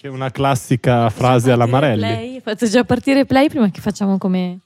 [0.00, 1.98] Che è una classica frase alla Marelli.
[2.00, 2.40] play.
[2.40, 4.60] Faccio già partire play prima che facciamo come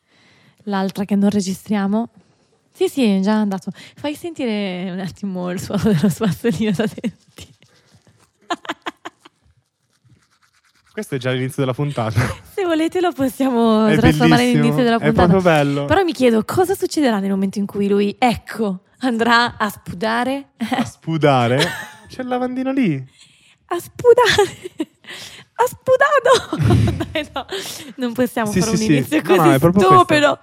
[0.64, 2.08] l'altra che non registriamo.
[2.72, 3.73] Sì, sì, è già andato.
[3.97, 7.52] Fai sentire un attimo il suono dello spazzolino da denti.
[10.93, 12.21] Questo è già l'inizio della puntata.
[12.53, 15.29] Se volete lo possiamo È trasformare bellissimo, nell'inizio della È puntata.
[15.29, 15.85] proprio bello.
[15.87, 20.51] Però mi chiedo cosa succederà nel momento in cui lui, ecco, andrà a spudare.
[20.71, 21.59] A spudare.
[22.07, 23.05] C'è il lavandino lì.
[23.66, 24.93] a spudare.
[25.57, 27.05] Ha spudato!
[27.12, 27.47] Dai, no,
[27.97, 28.97] non possiamo Sì, fare sì, un sì.
[28.97, 30.38] inizio No, così no, è proprio stupido.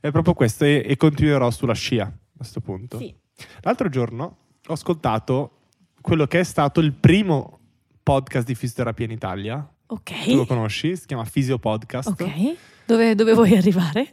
[0.00, 2.98] È proprio questo e, e continuerò sulla scia a questo punto.
[2.98, 3.14] Sì.
[3.60, 4.36] L'altro giorno
[4.66, 5.52] ho ascoltato
[6.00, 7.58] quello che è stato il primo
[8.02, 9.56] podcast di fisioterapia in Italia.
[9.86, 10.46] Tu lo Ok.
[10.46, 10.96] conosci?
[10.96, 12.08] Si chiama Fisio Podcast.
[12.08, 12.54] Ok.
[12.86, 14.12] Dove, dove vuoi arrivare?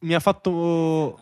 [0.00, 1.18] Mi ha fatto...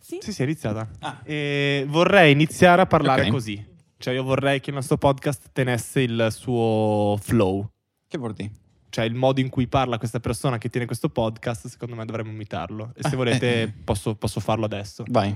[0.00, 0.18] Sì.
[0.22, 0.88] Sì, sì, è iniziata.
[1.00, 1.20] Ah.
[1.24, 3.30] E vorrei iniziare a parlare Ok.
[3.30, 3.66] così.
[3.98, 7.68] Cioè io vorrei che il nostro podcast tenesse il suo flow.
[8.06, 8.52] Che vuol dire?
[8.90, 12.30] Cioè il modo in cui parla questa persona che tiene questo podcast, secondo me dovremmo
[12.30, 12.92] imitarlo.
[12.96, 13.72] E se Ah, volete eh.
[13.84, 15.04] posso, posso farlo adesso.
[15.08, 15.28] Vai.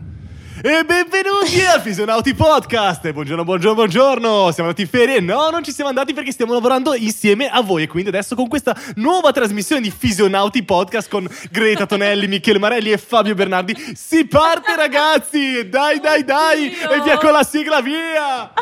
[0.62, 3.10] E benvenuti al Fisionauti Podcast!
[3.12, 4.50] Buongiorno, buongiorno, buongiorno!
[4.52, 5.20] Siamo andati in ferie?
[5.20, 7.82] No, non ci siamo andati perché stiamo lavorando insieme a voi.
[7.82, 12.90] E quindi adesso con questa nuova trasmissione di Fisionauti Podcast con Greta Tonelli, Michele Marelli
[12.90, 15.68] e Fabio Bernardi si parte ragazzi!
[15.68, 16.68] Dai, dai, dai!
[16.68, 16.90] Oddio.
[16.90, 18.52] E via con la sigla, via!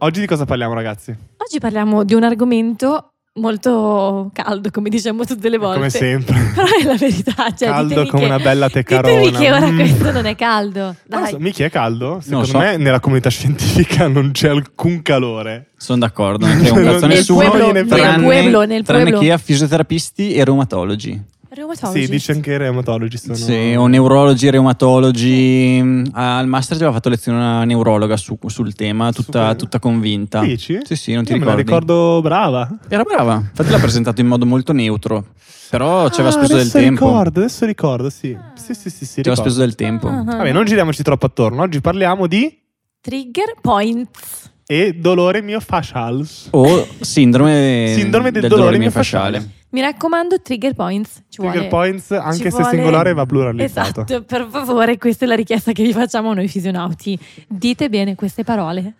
[0.00, 1.14] Oggi di cosa parliamo ragazzi?
[1.36, 5.76] Oggi parliamo di un argomento molto caldo, come diciamo tutte le volte.
[5.78, 6.36] Come sempre.
[6.54, 7.34] Però è la verità.
[7.56, 9.20] Cioè, Caldo come che- una bella tecarona.
[9.20, 9.76] Ditemi che ora Mm.
[9.76, 10.94] questo non è caldo.
[11.06, 11.30] Dai.
[11.30, 12.20] so, Michi è caldo?
[12.20, 12.58] Secondo so.
[12.58, 15.70] me nella comunità scientifica non c'è alcun calore.
[15.76, 17.50] Sono d'accordo, non frega un Nel cazzo a Nel nessuno.
[17.50, 19.18] pueblo, nel tranne, pueblo, nel tranne pueblo.
[19.20, 21.22] chi ha fisioterapisti e reumatologi.
[21.58, 22.04] Reumatologist.
[22.06, 23.34] Sì, dice anche i reumatologi sono...
[23.34, 26.02] Sì, o neurologi, reumatologi.
[26.12, 30.40] Al master ci aveva fatto lezione una neurologa su- sul tema, tutta, tutta convinta.
[30.40, 30.78] Dici?
[30.84, 31.80] Sì, sì, non ti Io me la ricordi.
[31.86, 32.78] ricordo brava.
[32.88, 35.26] Era brava, infatti l'ha presentato in modo molto neutro.
[35.70, 37.06] Però ci aveva Ah, speso del adesso tempo.
[37.06, 38.36] ricordo, adesso ricordo, sì.
[38.54, 40.08] Sì, sì, sì, sì Ci aveva speso del tempo.
[40.08, 40.22] Ah.
[40.22, 41.60] Vabbè, non giriamoci troppo attorno.
[41.62, 42.56] Oggi parliamo di...
[43.00, 44.50] Trigger points.
[44.66, 46.48] E dolore miofascials.
[46.50, 49.30] O sindrome, Sindrome del dolore miofasciale.
[49.38, 49.56] miofasciale.
[49.70, 51.22] Mi raccomando, trigger points.
[51.28, 51.68] Ci Trigger vuole...
[51.68, 54.02] points, anche se vuole- singolare, va pluralizzato.
[54.02, 57.18] Esatto, per favore, questa è la richiesta che vi facciamo noi fisionauti.
[57.46, 58.94] Dite bene queste parole.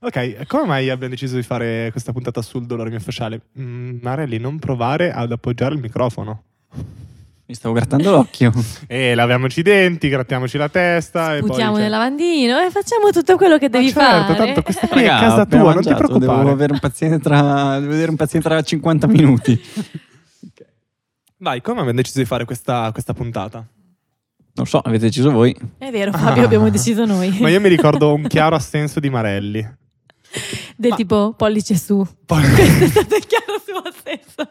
[0.00, 3.40] Ok, come mai abbiamo deciso di fare questa puntata sul dolore miofasciale?
[3.58, 6.42] Mm, Marelli, non provare ad appoggiare il microfono.
[7.48, 8.52] Mi stavo grattando l'occhio.
[8.88, 11.36] E laviamoci i denti, grattiamoci la testa.
[11.36, 14.36] e poi, Buttiamo cioè- nel lavandino e facciamo tutto quello che Ma devi certo, fare.
[14.36, 16.38] tanto questa qui è Raga, casa ho appena tua, non ti mangiato, preoccupare.
[16.42, 19.60] Devo avere un paziente tra, devo vedere un paziente tra 50 minuti.
[21.38, 23.64] Vai, come abbiamo deciso di fare questa, questa puntata?
[24.54, 25.54] Non so, avete deciso voi.
[25.76, 26.46] È vero, Fabio, Ah.
[26.46, 27.36] abbiamo deciso noi.
[27.40, 29.60] Ma io mi ricordo un chiaro assenso di Marelli.
[30.76, 32.04] Del Ma- tipo pollice su.
[32.24, 34.50] Poi- Questo è stato il chiaro suo senso.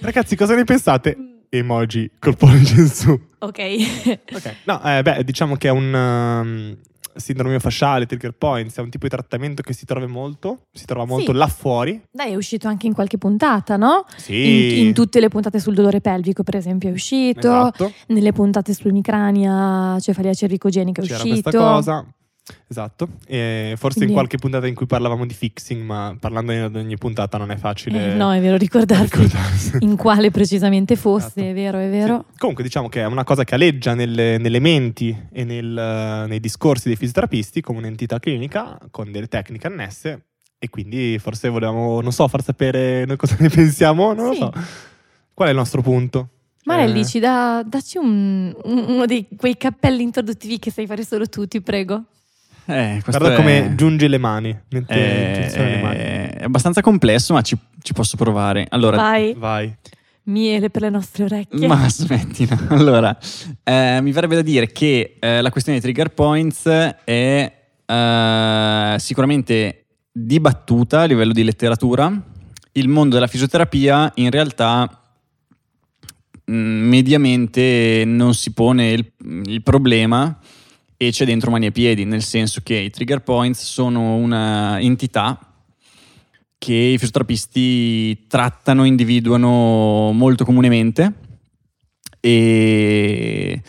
[0.00, 1.16] Ragazzi, cosa ne pensate?
[1.54, 3.20] Emoji col pollice in su.
[3.40, 3.58] Ok.
[4.34, 4.54] Ok.
[4.64, 6.76] No, eh, beh, diciamo che è un um,
[7.14, 11.04] sindrome fasciale, trigger points, è un tipo di trattamento che si trova molto, si trova
[11.04, 11.36] molto Sì.
[11.38, 12.00] là fuori.
[12.10, 14.06] Dai, è uscito anche in qualche puntata, no?
[14.16, 14.78] Sì.
[14.78, 17.40] In, in tutte le puntate sul dolore pelvico, per esempio, è uscito.
[17.40, 17.92] Esatto.
[18.06, 21.42] Nelle puntate sull'emicrania, cefalia cervicogenica è C'era uscito.
[21.42, 22.06] questa cosa.
[22.66, 23.08] Esatto.
[23.26, 26.96] E forse Quindi- in qualche puntata in cui parlavamo di fixing, ma parlando ad ogni
[26.98, 28.12] puntata non è facile.
[28.12, 29.28] Eh, no, è vero, ricordarsi
[29.80, 31.40] in quale precisamente fosse, Esatto.
[31.46, 32.24] è vero, è vero.
[32.32, 32.38] Sì.
[32.38, 36.88] Comunque diciamo che è una cosa che aleggia nelle, nelle menti e nel, nei discorsi
[36.88, 40.24] dei fisioterapisti come un'entità clinica con delle tecniche annesse
[40.58, 44.40] e quindi forse volevamo, non so, far sapere noi cosa ne pensiamo, non Sì.
[44.40, 44.60] lo so.
[45.34, 46.28] Qual è il nostro punto?
[46.64, 51.26] Marelli, ci da, dacci un- un- uno di quei cappelli introduttivi che sai fare solo
[51.28, 52.04] tu, ti prego.
[52.66, 55.98] Eh, Guarda è- come giunge le mani, mette è, tensione le mani.
[55.98, 58.66] è abbastanza complesso, ma ci, ci posso provare.
[58.70, 59.74] Allora, Vai, Vai.
[60.24, 61.66] miele per le nostre orecchie.
[61.66, 62.56] Ma smettila.
[62.68, 63.16] Allora,
[63.64, 66.66] eh, mi verrebbe da dire che eh, la questione dei trigger points
[67.04, 67.52] è
[67.84, 72.12] eh, sicuramente dibattuta a livello di letteratura.
[72.72, 74.88] Il mondo della fisioterapia in realtà
[76.44, 79.12] mh, mediamente non si pone il,
[79.44, 80.38] il problema
[81.06, 85.36] e c'è dentro mani e piedi, nel senso che i trigger points sono una entità
[86.56, 91.12] che i fisioterapisti trattano, individuano molto comunemente
[92.20, 93.60] e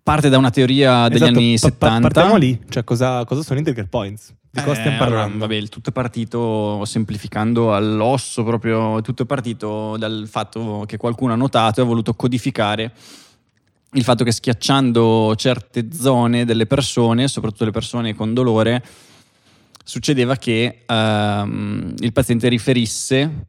[0.00, 2.00] parte da una teoria degli Esatto, anni pa- pa- 70.
[2.08, 4.32] partiamo lì, cioè cosa, cosa sono i trigger points?
[4.48, 5.38] Di cosa Eh, stiamo allora, parlando?
[5.38, 11.32] vabbè, il tutto è partito semplificando all'osso proprio, tutto è partito dal fatto che qualcuno
[11.32, 12.92] ha notato e ha voluto codificare
[13.92, 18.82] il fatto che schiacciando certe zone delle persone, soprattutto le persone con dolore,
[19.82, 23.46] succedeva che ehm, il paziente riferisse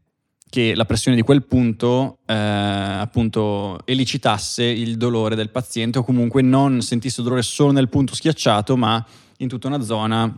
[0.50, 6.42] che la pressione di quel punto eh, appunto elicitasse il dolore del paziente o comunque
[6.42, 9.04] non sentisse dolore solo nel punto schiacciato ma
[9.38, 10.34] in tutta una zona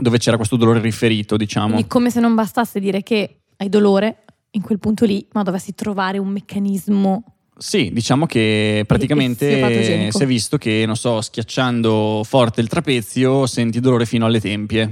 [0.00, 4.24] dove c'era questo dolore riferito diciamo Quindi come se non bastasse dire che hai dolore
[4.52, 7.31] in quel punto lì, ma dovessi trovare un meccanismo.
[7.56, 13.78] Sì, diciamo che praticamente si è visto che, non so, schiacciando forte il trapezio senti
[13.78, 14.86] dolore fino alle tempie.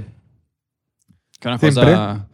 [1.37, 1.83] Che è una Sempre?
[1.83, 2.27] cosa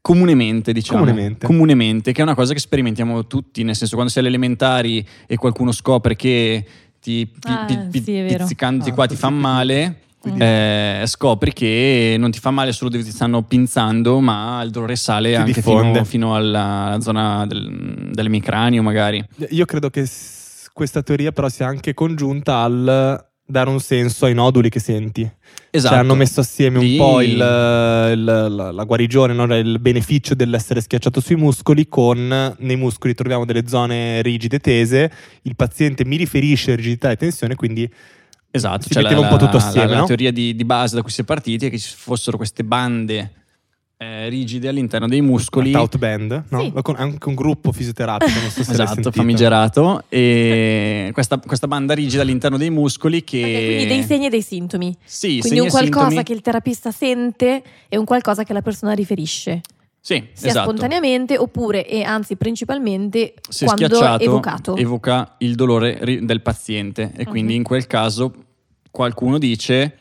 [0.00, 0.98] comunemente, diciamo.
[1.00, 1.46] Comunemente.
[1.46, 5.36] Comunemente, che è una cosa che sperimentiamo tutti, nel senso quando sei alle elementari e
[5.36, 6.64] qualcuno scopre che
[7.00, 10.00] ti, pi- Ah, pi- pi- sì, pizzicandoti Ah, qua ti fa male.
[10.24, 14.70] Quindi- eh, scopri che non ti fa male solo dove ti stanno pinzando, ma il
[14.70, 19.22] dolore sale Si anche fino, fino alla, zona del, dell'emicranio, magari.
[19.50, 24.32] Io credo che s- questa teoria però sia anche congiunta al dare un senso ai
[24.32, 25.30] noduli che senti.
[25.70, 25.92] Esatto.
[25.94, 29.44] Cioè hanno messo assieme Lì- un po' il, il- la, la guarigione, no?
[29.54, 35.12] il beneficio dell'essere schiacciato sui muscoli con nei muscoli troviamo delle zone rigide tese,
[35.42, 37.86] il paziente mi riferisce rigidità e tensione, quindi
[38.56, 40.06] Esatto, si cioè metteva la, un po' tutto la- assieme, la, no?
[40.06, 43.32] teoria di, di base da cui si è partiti è che ci fossero queste bande
[43.96, 45.70] eh, rigide all'interno dei muscoli.
[45.70, 46.60] Una tout band, no?
[46.60, 46.72] Sì.
[46.82, 50.04] Con- anche un gruppo fisioterapico, non so se Esatto, famigerato.
[50.08, 53.38] E questa, questa banda rigida all'interno dei muscoli che...
[53.42, 54.96] Ok, quindi dei segni e dei sintomi.
[55.04, 56.24] Sì, Quindi segni un qualcosa sintomi.
[56.24, 59.60] che il terapista sente e un qualcosa che la persona riferisce,
[60.06, 60.68] Sì, sia esatto.
[60.68, 64.76] spontaneamente oppure, e anzi principalmente, Se quando schiacciato evocato.
[64.76, 67.58] evoca il dolore del paziente e quindi Mhm.
[67.60, 68.34] in quel caso
[68.90, 69.98] qualcuno dice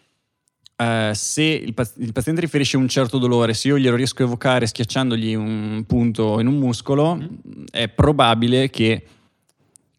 [0.76, 4.26] eh, se il, pa- il paziente riferisce un certo dolore, se io glielo riesco a
[4.26, 7.66] evocare schiacciandogli un punto in un muscolo, Mhm.
[7.72, 9.06] è probabile che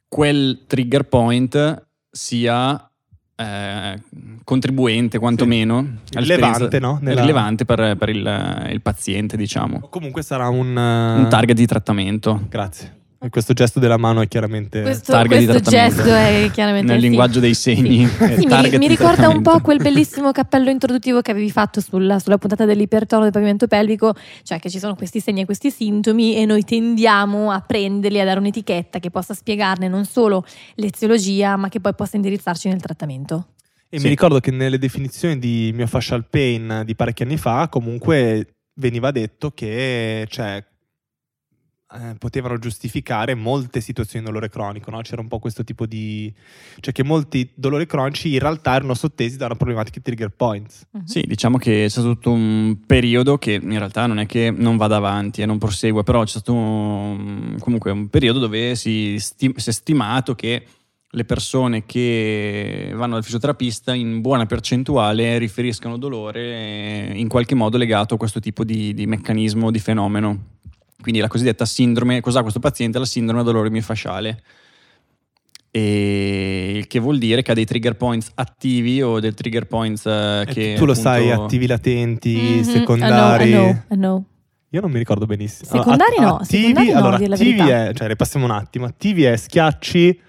[0.09, 2.91] quel trigger point sia
[3.37, 4.01] eh,
[4.45, 5.79] contribuente quantomeno
[6.15, 6.99] all'esperienza- Rilevante, no?
[7.01, 10.69] Nella- rilevante per, per il, il paziente diciamo O comunque sarà un...
[10.77, 13.03] un eh, target di trattamento Grazie.
[13.25, 14.83] E questo gesto della mano è chiaramente...
[14.83, 16.03] Questo, targa di questo trattamento.
[16.03, 17.07] gesto è chiaramente nel sì.
[17.07, 21.23] linguaggio dei segni Sì, eh, mi, mi di ricorda un po' quel bellissimo cappello introduttivo
[21.23, 25.21] che avevi fatto sulla, sulla puntata dell'ipertono del pavimento pelvico, cioè che ci sono questi
[25.21, 29.89] segni e questi sintomi e noi tendiamo a prenderli, a dare un'etichetta che possa spiegarne
[29.89, 30.45] non solo
[30.75, 33.47] l'eziologia, ma che poi possa indirizzarci nel trattamento.
[33.89, 34.03] E Sì.
[34.03, 39.11] mi ricordo che nelle definizioni di mio facial pain di parecchi anni fa, comunque veniva
[39.13, 40.63] detto che cioè,
[41.95, 45.01] eh, potevano giustificare molte situazioni di dolore cronico, no?
[45.03, 46.33] C'era un po' questo tipo di...
[46.81, 50.87] cioè che molti dolori cronici in realtà erano sottesi da una problematica di trigger points.
[50.91, 51.05] Mhm.
[51.05, 54.77] Sì, diciamo che c'è stato tutto un periodo che in realtà non è che non
[54.77, 59.55] vada avanti e non prosegue, però c'è stato un- comunque un periodo dove si, sti-
[59.57, 60.67] si è stimato che
[61.15, 68.15] le persone che vanno dal fisioterapista in buona percentuale riferiscano dolore in qualche modo legato
[68.15, 70.54] a questo tipo di, di meccanismo, di fenomeno.
[71.05, 72.99] Quindi la cosiddetta sindrome, cos'ha questo paziente?
[72.99, 74.43] La sindrome dolore miofasciale.
[75.71, 80.07] E il che vuol dire che ha dei trigger points attivi o dei trigger points
[80.07, 83.49] eh, E che tu lo appunto- sai, attivi latenti, Mhm, secondari.
[83.51, 84.25] I know, I know, I know.
[84.71, 85.71] Io non mi ricordo benissimo.
[85.71, 89.37] Secondari no, attivi, secondari no, allora, la attivi è, cioè ripassiamo un attimo, attivi è
[89.37, 90.21] schiacci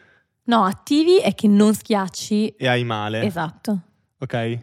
[0.47, 2.49] No, attivi è che non schiacci.
[2.57, 3.23] e hai male.
[3.23, 3.79] Esatto.
[4.19, 4.59] Ok.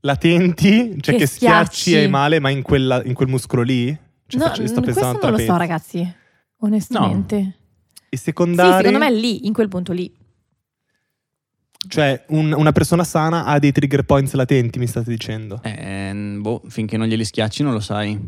[0.00, 1.92] Latenti, cioè Che che, schiacci schiacci.
[1.94, 3.96] e hai male, ma in, quella- in quel muscolo lì?
[4.26, 6.14] Cioè, No, faccio- sto pensando questo non lo so, ragazzi.
[6.58, 7.36] Onestamente.
[7.36, 10.12] I Sì, secondari, secondo me è lì, in quel punto lì.
[11.88, 15.60] cioè un- una persona sana ha dei trigger points latenti, mi state dicendo.
[15.62, 18.18] Eh, boh, finché non glieli schiacci non lo sai.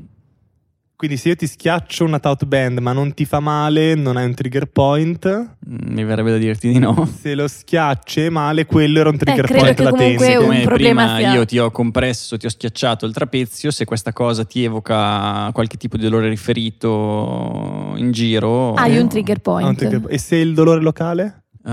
[0.98, 4.24] Quindi se io ti schiaccio una tout band ma non ti fa male, non hai
[4.26, 5.28] un trigger point.
[5.68, 7.08] Mm, Mi verrebbe da dirti di no.
[7.20, 10.16] Se lo schiacci è male, quello era un trigger credo point latente.
[10.16, 13.70] comunque un Come problema prima sia- io ti ho compresso, ti ho schiacciato il trapezio,
[13.70, 18.74] se questa cosa ti evoca qualche tipo di dolore riferito in giro...
[18.74, 19.68] Hai un trigger Ha point.
[19.68, 20.02] un trigger.
[20.08, 21.44] E se il dolore locale?
[21.64, 21.70] ho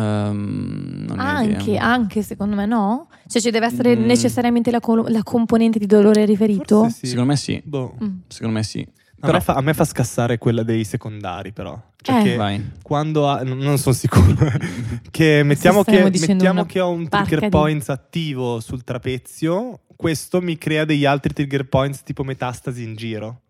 [1.17, 1.82] Anche, idea.
[1.84, 3.08] anche secondo me no?
[3.27, 4.03] Cioè ci deve essere Mm.
[4.05, 6.89] necessariamente la, col- la componente di dolore riferito?
[6.89, 7.08] Sì.
[7.08, 7.96] Secondo me sì, Boh.
[8.03, 8.10] Mm.
[8.27, 8.86] secondo me sì.
[9.25, 11.79] Però fa, a me fa scassare quella dei secondari, però.
[12.01, 12.24] Cioè Eh.
[12.24, 12.72] che vai.
[12.82, 14.36] quando ha, non non sono sicuro.
[15.12, 20.58] che mettiamo, che, mettiamo che ho un trigger di- points attivo sul trapezio, questo mi
[20.58, 23.41] crea degli altri trigger points tipo metastasi in giro.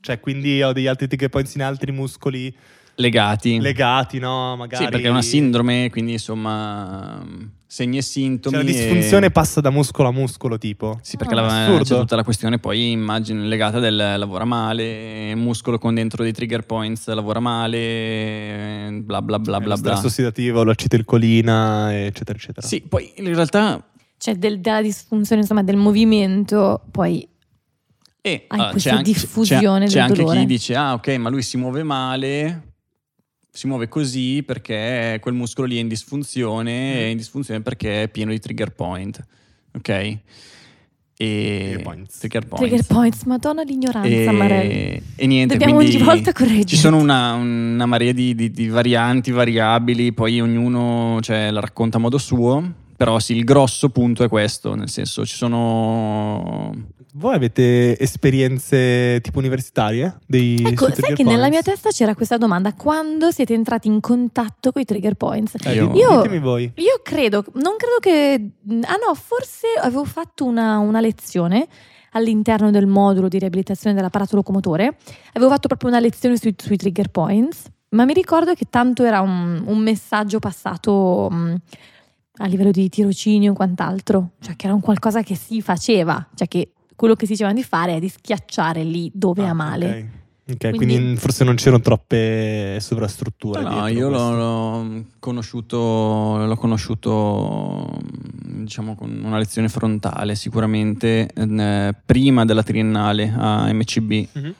[0.00, 2.54] Cioè, quindi ho degli altri trigger points in altri muscoli
[2.96, 3.60] legati.
[3.60, 4.56] legati, no?
[4.56, 4.84] Magari...
[4.84, 7.24] Sì, perché è una sindrome, quindi insomma
[7.66, 8.54] segni e sintomi.
[8.56, 10.98] Cioè, la e- disfunzione passa da muscolo a muscolo, tipo.
[11.02, 11.36] Sì, perché Ah,
[11.84, 16.64] c'è tutta la questione poi immagino legata del lavora male, muscolo con dentro dei trigger
[16.64, 20.08] points lavora male, bla bla bla Eh, bla lo stress bla.
[20.08, 22.66] ossidativo, l'acetilcolina, eccetera, eccetera.
[22.66, 23.82] Sì, poi in realtà
[24.18, 27.28] Cioè del- della disfunzione insomma del movimento, poi
[28.22, 30.40] E Hai ah, questa c'è anche, diffusione c'è, c'è del anche dolore.
[30.40, 32.74] chi dice: Ah, ok, ma lui si muove male,
[33.56, 36.96] si muove così perché quel muscolo lì è in disfunzione, Mm.
[36.96, 39.24] è in disfunzione perché è pieno di trigger point.
[39.76, 39.88] Ok?
[39.88, 40.18] E
[41.18, 42.18] Trigger points.
[42.18, 42.66] Trigger points.
[42.68, 44.72] trigger points, madonna l'ignoranza, Marelli.
[44.72, 46.66] E, e niente, Dobbiamo ogni volta correggerti.
[46.66, 51.96] Ci sono una, una marea di, di- di varianti, variabili, poi ognuno cioè, la racconta
[51.96, 52.84] a modo suo.
[52.96, 56.74] Però sì, il grosso punto è questo, nel senso ci sono
[57.18, 60.18] Voi avete esperienze tipo universitarie?
[60.26, 61.80] Dei Ecco, sai che nella mia points?
[61.82, 65.54] testa c'era questa domanda, quando siete entrati in contatto con i trigger points?
[65.64, 66.70] Eh, Io- Io- Ditemi voi.
[66.74, 68.50] Io credo, non credo che...
[68.82, 71.66] Ah no, forse avevo fatto una, una lezione
[72.12, 74.96] all'interno del modulo di riabilitazione dell'apparato locomotore,
[75.32, 79.20] avevo fatto proprio una lezione sui, sui trigger points, ma mi ricordo che tanto era
[79.22, 81.54] un, un messaggio passato mh,
[82.38, 86.46] a livello di tirocinio e quant'altro, cioè che era un qualcosa che si faceva, cioè
[86.48, 89.86] che quello che si dicevano di fare è di schiacciare lì dove Ah, ha male.
[89.86, 93.62] Ok, Ok, quindi, Quindi- forse non c'erano troppe sovrastrutture.
[93.62, 97.98] No, io l'ho, l'ho conosciuto, l'ho conosciuto
[98.44, 104.26] diciamo con una lezione frontale sicuramente eh, prima della triennale a MCB.
[104.32, 104.54] Mhm.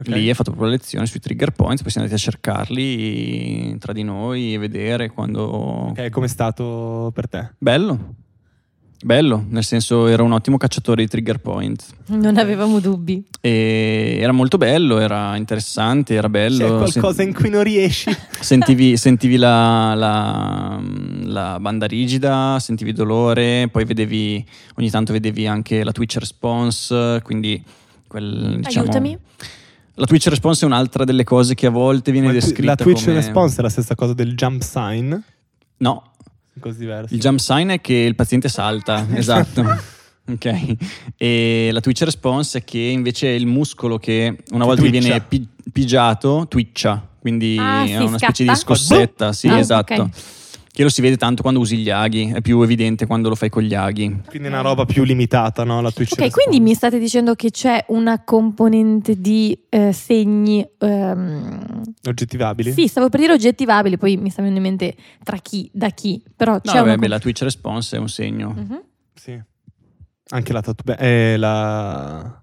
[0.00, 0.08] Ok.
[0.08, 3.92] Lì ho fatto proprio la lezione sui trigger points, poi siamo andati a cercarli tra
[3.94, 5.42] di noi e vedere quando...
[5.42, 7.50] Ok, com'è stato per te?
[7.58, 8.14] Bello,
[9.02, 11.84] bello, nel senso era un ottimo cacciatore di trigger point.
[12.06, 13.24] Non avevamo dubbi.
[13.40, 16.58] E era molto bello, era interessante, era bello.
[16.58, 18.10] C'è qualcosa Sen- in cui non riesci?
[18.40, 20.80] Sentivi, sentivi la, la-
[21.24, 24.44] la banda rigida, sentivi dolore, poi vedevi,
[24.76, 27.62] ogni tanto vedevi anche la twitch response, quindi
[28.06, 29.18] quel, diciamo- Aiutami.
[29.94, 33.04] La twitch response è un'altra delle cose che a volte viene Ma descritta la Twitch
[33.04, 33.16] come...
[33.16, 35.14] response è la stessa cosa del jump sign?
[35.78, 36.09] No,
[36.60, 37.14] Così diverso.
[37.14, 39.64] il jump sign è che il paziente salta, esatto.
[40.26, 40.76] Ok,
[41.16, 45.20] e la twitch response è che invece è il muscolo che una volta che viene
[45.22, 48.54] pi- pigiato, twitcha, quindi Ah, è una specie di scatta?
[48.60, 50.02] scossetta, sì, Ah, esatto.
[50.02, 50.10] ok.
[50.72, 53.48] Che lo si vede tanto quando usi gli aghi, è più evidente quando lo fai
[53.48, 54.20] con gli aghi.
[54.28, 55.80] Quindi è una roba più limitata, no?
[55.80, 56.46] La Twitch Ok, response.
[56.46, 60.64] quindi mi state dicendo che c'è una componente di eh, segni.
[60.78, 62.70] ehm, Oggettivabili?
[62.72, 66.22] sì, stavo per dire oggettivabili, poi mi sta venendo in mente tra chi, da chi,
[66.36, 66.96] però No, c'è vabbè, una.
[66.98, 68.50] beh, la twitch response è un segno.
[68.56, 68.82] Mhm.
[69.14, 69.38] Sì.
[70.32, 72.42] Anche la beh, eh, la...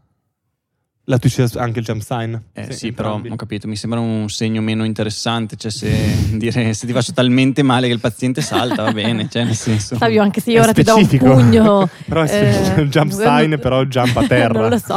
[1.09, 2.35] La Twitch res- anche il jump sign.
[2.51, 3.29] Eh, sì, però entrambi.
[3.31, 5.89] ho capito, mi sembra un segno meno interessante, cioè se,
[6.37, 9.95] dire, se ti faccio talmente male che il paziente salta va bene, cioè nel senso...
[9.95, 11.33] Fabio, anche se io È ora ti do un specifico.
[11.33, 11.89] pugno.
[12.05, 14.59] Però è eh, specifico, il jump non- sign, però jump a terra.
[14.59, 14.95] non lo so.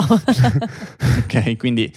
[1.24, 1.92] ok, quindi...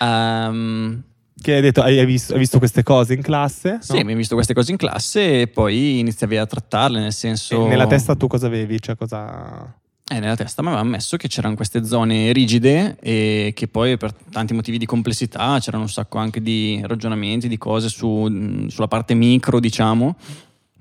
[0.00, 1.02] ehm,
[1.40, 3.78] Che hai detto, hai, hai visto, hai visto queste cose in classe?
[3.82, 7.66] Sì, abbiamo visto queste cose in classe e poi iniziavi a trattarle, nel senso...
[7.66, 8.80] nella testa tu cosa avevi?
[8.80, 9.74] Cioè cosa...
[10.10, 14.14] Eh, nella testa mi aveva ammesso che c'erano queste zone rigide e che poi per
[14.14, 19.12] tanti motivi di complessità c'erano un sacco anche di ragionamenti, di cose su- sulla parte
[19.12, 20.16] micro, diciamo.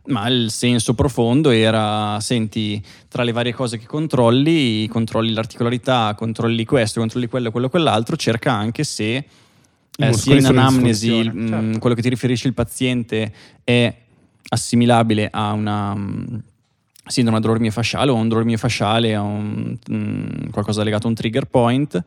[0.05, 6.63] Ma il senso profondo era, senti, tra le varie cose che controlli, controlli l'articolarità, controlli
[6.63, 9.25] questo, controlli quello, quello, quell'altro, cerca anche se
[9.98, 11.79] eh, sia in anamnesi disfunzione, mh, certo.
[11.79, 13.34] quello che ti riferisce il paziente
[13.65, 13.93] è
[14.50, 16.43] assimilabile a una mh,
[17.08, 21.46] sindrome adormie fasciale o un dormio fasciale, a un, mh, qualcosa legato a un trigger
[21.46, 22.04] point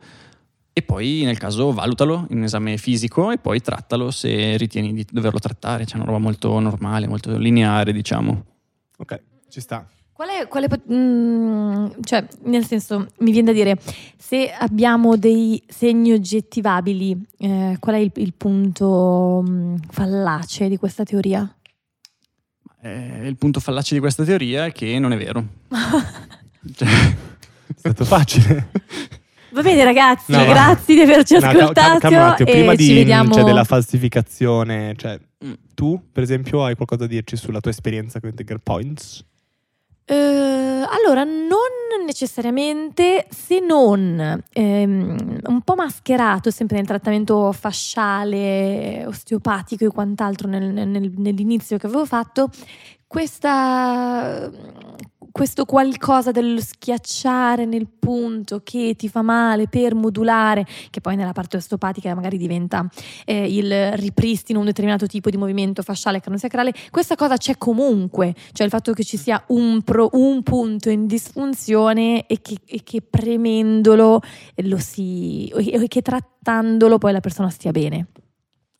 [0.73, 5.39] e poi nel caso valutalo in esame fisico e poi trattalo se ritieni di doverlo
[5.39, 8.45] trattare, c'è una roba molto normale, molto lineare diciamo.
[8.97, 9.85] Ok, ci sta.
[10.13, 13.77] Qual è, quale pot- mm, cioè, nel senso, mi viene da dire,
[14.17, 21.03] se abbiamo dei segni oggettivabili, eh, qual è il, il punto mm, fallace di questa
[21.03, 21.51] teoria?
[22.83, 25.45] Eh, il punto fallace di questa teoria è che non è vero.
[26.75, 28.67] Cioè, È stato facile.
[29.51, 32.87] Va bene ragazzi, No, ma- grazie di averci No, cal- ascoltato attimo, e prima ci
[32.87, 33.33] di, vediamo...
[33.33, 35.53] cioè, della falsificazione, cioè, Mm.
[35.73, 39.25] tu, per esempio, hai qualcosa da dirci sulla tua esperienza con i trigger points?
[40.11, 40.15] Eh,
[40.89, 49.87] allora, non necessariamente, se non ehm, un po' mascherato sempre nel trattamento fasciale, osteopatico e
[49.87, 52.49] quant'altro nel- nel- nell'inizio che avevo fatto,
[53.07, 54.51] questa,
[55.31, 61.31] questo qualcosa dello schiacciare nel punto che ti fa male per modulare, che poi nella
[61.31, 62.87] parte osteopatica magari diventa
[63.25, 68.65] eh, il ripristino un determinato tipo di movimento fasciale craniosacrale, questa cosa c'è comunque, cioè
[68.65, 73.01] il fatto che ci sia un, pro, un punto in disfunzione e che, e che
[73.01, 74.21] premendolo
[74.55, 78.07] lo si, e che trattandolo poi la persona stia bene.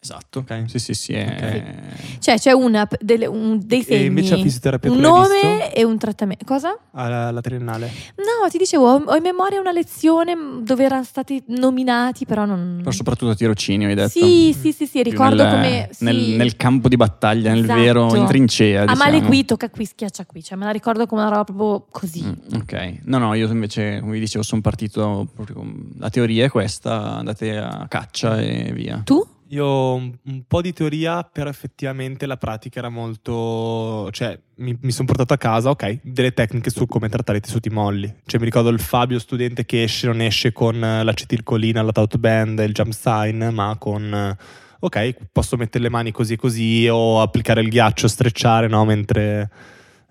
[0.04, 0.40] Esatto.
[0.40, 0.64] Ok.
[0.66, 1.14] Sì, sì, sì.
[1.14, 1.76] È...
[2.18, 5.76] Cioè c'è una, delle, un, dei segni, E invece a fisioterapia un nome visto?
[5.76, 6.44] e un trattamento.
[6.44, 6.76] Cosa?
[6.94, 7.92] Alla, alla triennale.
[8.16, 12.78] No, ti dicevo, ho, ho in memoria una lezione dove erano stati nominati, però non...
[12.80, 14.10] Però soprattutto a tirocinio, hai detto.
[14.10, 15.90] Sì, sì, sì, sì, ricordo nel, come...
[16.00, 16.36] Nel, sì.
[16.36, 17.80] nel campo di battaglia, nel Esatto.
[17.80, 18.82] vero, in trincea.
[18.82, 19.04] A diciamo.
[19.04, 22.24] male qui, tocca qui, schiaccia qui, cioè me la ricordo come una roba proprio così.
[22.24, 26.46] Mm, ok, no, no, io invece, come vi dicevo, sono partito proprio con la teoria
[26.46, 29.00] è questa, andate a caccia e via.
[29.06, 29.24] Tu?
[29.52, 34.10] Io un, po' di teoria, però effettivamente la pratica era molto...
[34.12, 37.70] Cioè, mi, mi sono portato a casa, ok, delle tecniche su come trattare i tessuti
[37.70, 38.14] molli.
[38.26, 42.60] Cioè, mi ricordo il Fabio studente che esce, non esce con l'acetilcolina, la taut band
[42.60, 44.38] il jump sign, ma con...
[44.80, 48.86] Ok, posso mettere le mani così e così o applicare il ghiaccio, strecciare, no?
[48.86, 49.50] Mentre...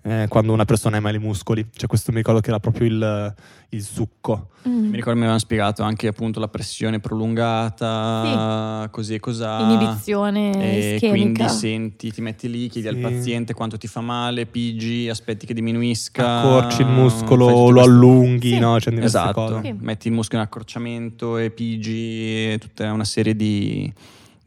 [0.03, 1.67] eh, quando una persona ha male i muscoli.
[1.73, 3.35] Cioè, questo mi ricordo che era proprio il,
[3.71, 4.49] il succo.
[4.69, 4.87] Mm.
[4.89, 9.61] Mi ricordo mi avevano spiegato anche appunto la pressione prolungata, così e cos'ha.
[9.61, 11.09] Inibizione E ischemica.
[11.09, 13.01] quindi senti, ti metti lì, chiedi al Sì.
[13.01, 16.41] paziente quanto ti fa male, pigi, aspetti che diminuisca.
[16.41, 18.59] Accorci il muscolo, lo allunghi, Sì.
[18.59, 18.77] no?
[18.79, 19.61] C'è diverse Esatto, cose.
[19.63, 19.75] Sì.
[19.79, 23.91] metti il muscolo in accorciamento e pigi, e tutta una serie di,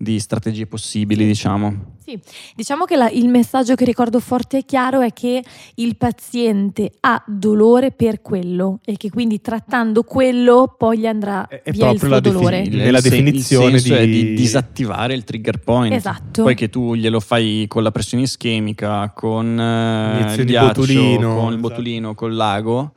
[0.03, 1.91] di strategie possibili, diciamo.
[2.03, 2.19] Sì,
[2.53, 5.41] diciamo che la- il messaggio che ricordo forte e chiaro è che
[5.75, 11.71] il paziente ha dolore per quello e che quindi trattando quello poi gli andrà È-
[11.71, 12.59] via il suo dolore.
[12.61, 15.93] Il- nella sen- definizione il senso è di- di disattivare il trigger point.
[15.93, 16.43] Esatto.
[16.43, 21.43] Poi che tu glielo fai con la pressione ischemica, con eh, il ghiaccio, botulino, con
[21.45, 21.57] il esatto.
[21.69, 22.93] botulino, col lago,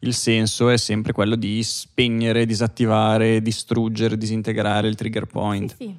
[0.00, 5.70] il senso è sempre quello di spegnere, disattivare, distruggere, disintegrare il trigger point.
[5.78, 5.94] Sì, sì.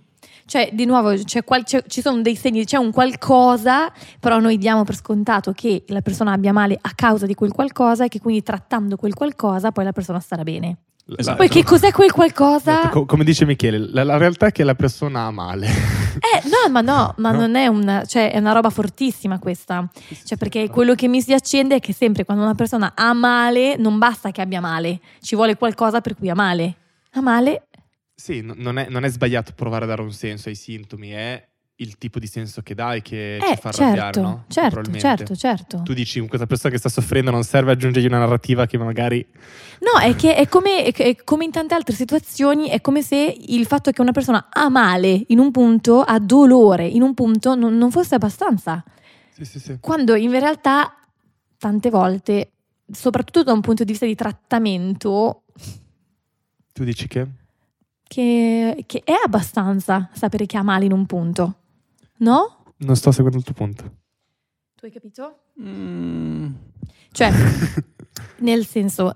[0.47, 4.57] Cioè, di nuovo, c'è qual- c'è- ci sono dei segni, c'è un qualcosa, però noi
[4.57, 8.19] diamo per scontato che la persona abbia male a causa di quel qualcosa e che
[8.19, 10.77] quindi trattando quel qualcosa poi la persona starà bene.
[11.17, 11.37] Esatto.
[11.37, 12.89] Poi che cos'è quel qualcosa?
[12.89, 15.67] Co- come dice Michele, la, la realtà è che la persona ha male.
[15.67, 17.39] Eh, no, ma no, ma No?
[17.41, 19.87] non è una, cioè, è una roba fortissima questa.
[20.23, 23.75] Cioè, perché quello che mi si accende è che sempre quando una persona ha male,
[23.77, 26.75] non basta che abbia male, ci vuole qualcosa per cui ha male.
[27.17, 27.64] Ha male?
[28.15, 31.47] Sì, no- non è, non è sbagliato provare a dare un senso ai sintomi, è
[31.79, 34.45] il tipo di senso che dai che ci Eh, fa arrabbiare, certo, no?
[34.47, 35.81] certo, certo, certo.
[35.83, 39.27] Tu dici, questa persona che sta soffrendo non serve aggiungergli una narrativa che magari...
[39.81, 43.65] No, è che è come, è come in tante altre situazioni, è come se il
[43.65, 47.77] fatto che una persona ha male in un punto, ha dolore in un punto, non,
[47.77, 48.81] non fosse abbastanza.
[49.31, 49.77] Sì, sì, sì.
[49.81, 50.95] Quando in realtà
[51.57, 52.51] tante volte,
[52.89, 55.43] soprattutto da un punto di vista di trattamento,
[56.71, 57.27] Tu dici che?
[58.07, 61.55] Che, che è abbastanza sapere che ha male in un punto.
[62.17, 62.63] No?
[62.77, 63.83] Non sto seguendo il tuo punto.
[64.75, 65.39] Tu hai capito?
[65.61, 66.53] Mm,
[67.11, 67.31] Cioè,
[68.39, 69.11] nel senso,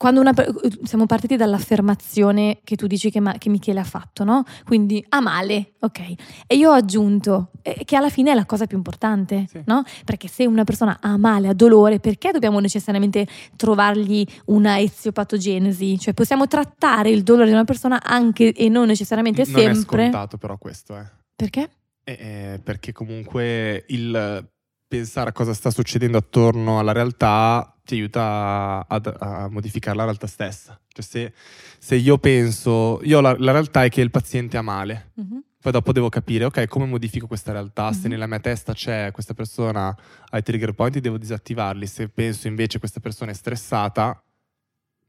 [0.00, 0.50] quando una per-
[0.84, 4.44] siamo partiti dall'affermazione che tu dici che, Ma- che Michele ha fatto, no?
[4.64, 6.00] Quindi ha male, ok.
[6.46, 9.60] E io ho aggiunto eh, che alla fine è la cosa più importante, Sì.
[9.66, 9.82] no?
[10.06, 15.98] Perché se una persona ha male, ha dolore, perché dobbiamo necessariamente trovargli una eziopatogenesi?
[15.98, 20.02] Cioè possiamo trattare il dolore di una persona anche e non necessariamente non è sempre.
[20.04, 21.04] scontato però questo, eh.
[21.36, 21.68] Perché?
[22.04, 24.48] Eh, eh, perché comunque il
[24.88, 30.26] pensare a cosa sta succedendo attorno alla realtà ti aiuta a, a modificare la realtà
[30.26, 30.78] stessa.
[30.88, 31.32] Cioè se,
[31.78, 35.42] se io penso, io la, la realtà è che il paziente ha male, Mhm.
[35.60, 37.92] poi dopo devo capire, ok, come modifico questa realtà?
[37.92, 38.10] Se Mhm.
[38.12, 39.94] nella mia testa c'è questa persona
[40.30, 41.86] ai trigger point, devo disattivarli.
[41.86, 44.22] Se penso invece questa persona è stressata,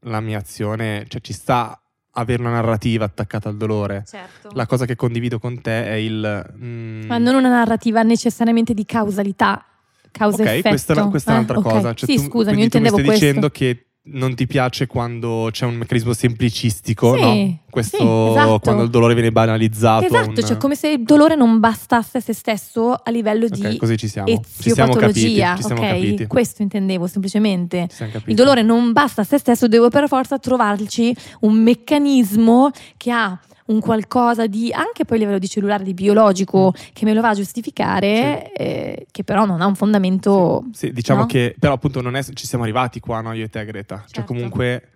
[0.06, 1.76] la mia azione, cioè ci sta
[2.14, 4.04] avere una narrativa attaccata al dolore.
[4.06, 4.50] Certo.
[4.54, 6.52] La cosa che condivido con te è il...
[6.58, 9.64] mm, Ma non una narrativa necessariamente di causalità,
[10.12, 10.58] causa-effetto.
[10.68, 11.62] Ok, questa, è una- questa è Eh, un'altra ok.
[11.64, 11.94] cosa.
[11.94, 13.24] Cioè, sì, tu- scusami, io quindi tu mi intendevo stai questo.
[13.26, 17.58] dicendo che non ti piace quando c'è un meccanismo semplicistico, Sì, no?
[17.72, 18.02] Questo sì,
[18.38, 18.58] esatto.
[18.58, 20.04] quando il dolore viene banalizzato.
[20.04, 23.52] Esatto, un- cioè come se il dolore non bastasse a se stesso a livello Ok,
[23.52, 24.28] di così ci siamo.
[24.28, 25.36] Ci siamo capiti.
[25.36, 26.26] Ci siamo ok?
[26.26, 27.88] Questo intendevo semplicemente.
[28.26, 33.40] Il dolore non basta a se stesso, devo per forza trovarci un meccanismo che ha
[33.66, 37.30] un qualcosa di, anche poi a livello di cellulare, di biologico, che me lo va
[37.30, 40.64] a giustificare, eh, che però non ha un fondamento...
[40.74, 41.26] Sì, diciamo no?
[41.26, 43.32] che però appunto non è, ci siamo arrivati qua, no?
[43.32, 44.00] Io e te, Greta.
[44.00, 44.32] Cioè Certo.
[44.34, 44.88] comunque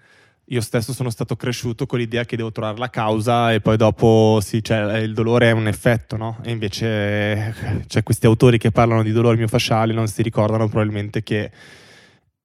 [0.50, 4.38] io stesso sono stato cresciuto con l'idea che devo trovare la causa e poi dopo
[4.40, 6.38] sì, cioè, il dolore è un effetto, no?
[6.42, 7.54] E invece eh,
[7.86, 11.50] c'è questi autori che parlano di dolori miofasciali non si ricordano probabilmente che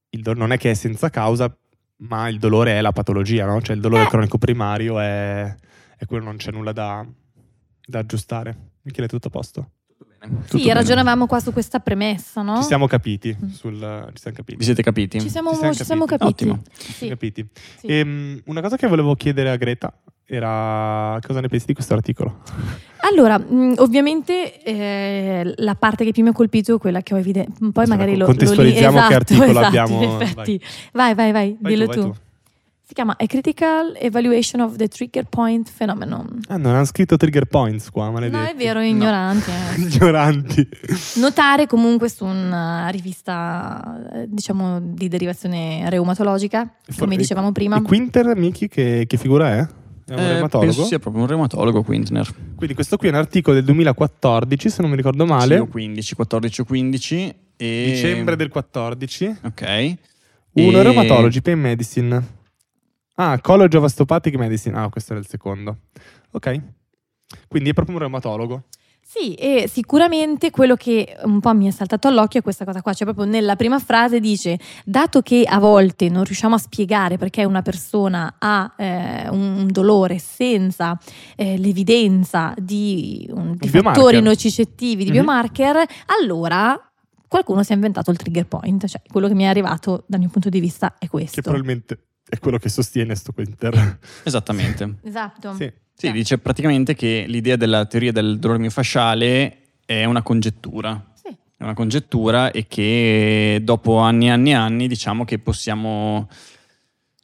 [0.10, 1.56] il do- non è che è senza causa,
[1.98, 3.62] ma il dolore è la patologia, no?
[3.62, 4.08] Cioè il dolore Eh.
[4.08, 5.56] cronico primario è,
[5.96, 7.06] è quello, non c'è nulla da,
[7.86, 8.72] da aggiustare.
[8.82, 9.72] Michele, tutto a posto?
[10.21, 10.73] Tutto Sì, bene.
[10.75, 12.57] ragionavamo qua su questa premessa, no?
[12.57, 13.49] Ci siamo capiti, Mm.
[13.49, 13.73] sul,
[14.13, 14.55] ci siamo capiti.
[14.57, 15.19] Vi siete capiti?
[15.19, 16.27] Ci siamo, Ci siamo ci siamo capiti.
[16.47, 16.62] Ottimo.
[16.77, 17.47] Ci Sì, siamo capiti.
[17.79, 17.88] sì.
[17.88, 19.91] Ehm, una cosa che volevo chiedere a Greta
[20.25, 22.41] era cosa ne pensi di questo articolo?
[23.10, 27.17] Allora, mh, ovviamente eh, la parte che più mi ha colpito è quella che ho
[27.17, 27.53] evidente.
[27.60, 30.62] Poi Aspetta, magari lo, contestualizziamo lo li- che esatto, articolo esatto, abbiamo- in effetti.
[30.93, 32.17] Vai, vai, vai, Vai dillo tu, tu, vai tu.
[32.91, 36.41] Si chiama A Critical Evaluation of the Trigger Point Phenomenon.
[36.49, 38.43] Ah, non hanno scritto trigger points qua, maledetti.
[38.43, 39.49] No, è vero, ignoranti.
[39.80, 39.80] eh.
[39.80, 40.67] Ignoranti.
[41.15, 47.77] Notare comunque su una rivista, diciamo, di derivazione reumatologica, come dicevamo prima.
[47.77, 49.60] E Quinter, Miki, che, che figura è?
[49.60, 50.60] È un Eh, reumatologo?
[50.73, 52.27] penso sia proprio un reumatologo, Quintner.
[52.58, 55.56] Quindi questo qui è un articolo del 2014, se non mi ricordo male.
[55.56, 57.36] Sì, o 15, 14 o 15.
[57.56, 57.84] E...
[57.93, 59.38] Dicembre del 14.
[59.43, 59.93] Ok.
[60.56, 62.39] Uno E- Rheumatology, Pain Medicine.
[63.23, 64.75] Ah, College of Osteopathic Medicine.
[64.77, 65.77] Ah, questo era il secondo.
[66.31, 66.60] Ok.
[67.47, 68.63] Quindi è proprio un reumatologo.
[69.03, 72.93] Sì, e sicuramente quello che un po' mi è saltato all'occhio è questa cosa qua,
[72.93, 77.43] cioè proprio nella prima frase dice, dato che a volte non riusciamo a spiegare perché
[77.43, 80.97] una persona ha eh, un, dolore senza
[81.36, 85.15] eh, l'evidenza di, un- di fattori nocicettivi, di Mhm.
[85.17, 85.84] biomarker,
[86.19, 86.79] allora
[87.27, 90.29] qualcuno si è inventato il trigger point, cioè quello che mi è arrivato dal mio
[90.29, 91.36] punto di vista è questo.
[91.36, 91.97] Che probabilmente
[92.32, 94.00] è quello che sostiene sto Quinter.
[94.24, 94.96] Esattamente.
[95.04, 95.54] Esatto.
[95.54, 95.70] sì.
[95.94, 101.12] Sì, Cioè, dice praticamente che l'idea della teoria del dolore miofasciale è una congettura.
[101.13, 101.28] sì.
[101.58, 106.28] È una congettura e che dopo anni e anni e anni diciamo che possiamo...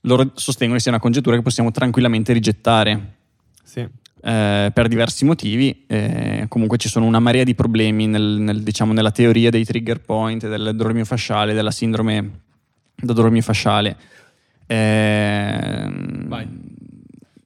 [0.02, 3.16] Loro sostengono che sia una congettura che possiamo tranquillamente rigettare.
[3.64, 3.80] Sì.
[3.80, 5.86] eh, per diversi motivi.
[5.88, 10.02] eh, comunque ci sono una marea di problemi nel- nel, diciamo, nella teoria dei trigger
[10.02, 12.42] point, del dolore miofasciale, della sindrome
[12.96, 13.96] da dolore miofasciale.
[14.68, 16.48] Ehm, Vai.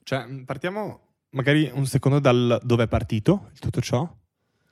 [0.02, 4.08] Cioè, partiamo magari un secondo dal dove è partito tutto ciò.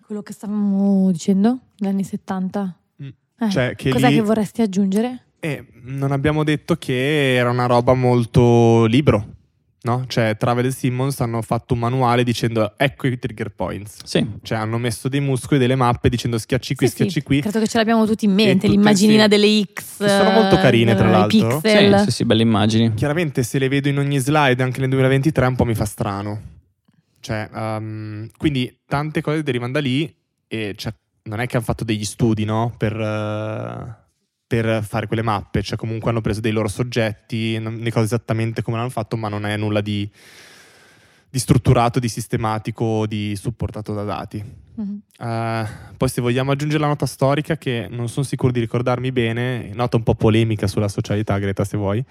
[0.04, 2.76] Quello che stavamo dicendo, negli anni 70.
[3.02, 3.08] Mm.
[3.38, 5.24] Eh, Cioè, che cos'è lì- che vorresti aggiungere?
[5.38, 9.36] E non abbiamo detto che era una roba molto libro,
[9.82, 10.04] no?
[10.06, 14.04] Cioè, Travel e Simmons hanno fatto un manuale dicendo ecco i trigger points.
[14.04, 17.40] Sì, Cioè, hanno messo dei muscoli, delle mappe dicendo schiacci qui, Sì, schiacci sì, qui.
[17.40, 19.28] Credo che ce l'abbiamo tutti in mente, l'immaginina sì.
[19.28, 19.98] delle X.
[19.98, 21.60] Che sono molto carine, tra eh, i l'altro.
[21.60, 21.98] pixel.
[21.98, 22.94] sì, sì, sì, belle immagini.
[22.94, 26.40] Chiaramente, se le vedo in ogni slide anche nel 2023, un po' mi fa strano.
[27.20, 30.12] Cioè, um, quindi tante cose derivano da lì
[30.48, 30.92] e cioè,
[31.24, 32.72] non è che hanno fatto degli studi, no?
[32.76, 33.99] Per, eh,
[34.50, 35.62] per fare quelle mappe.
[35.62, 39.46] Cioè, comunque hanno preso dei loro soggetti, ne ricordo esattamente come l'hanno fatto, ma non
[39.46, 40.10] è nulla di,
[41.30, 44.44] di strutturato, di sistematico, di supportato da dati.
[44.74, 45.02] Mhm.
[45.20, 49.70] Eh, poi se vogliamo aggiungere la nota storica, che non sono sicuro di ricordarmi bene,
[49.72, 52.04] nota un po' polemica sulla socialità, Greta, se vuoi,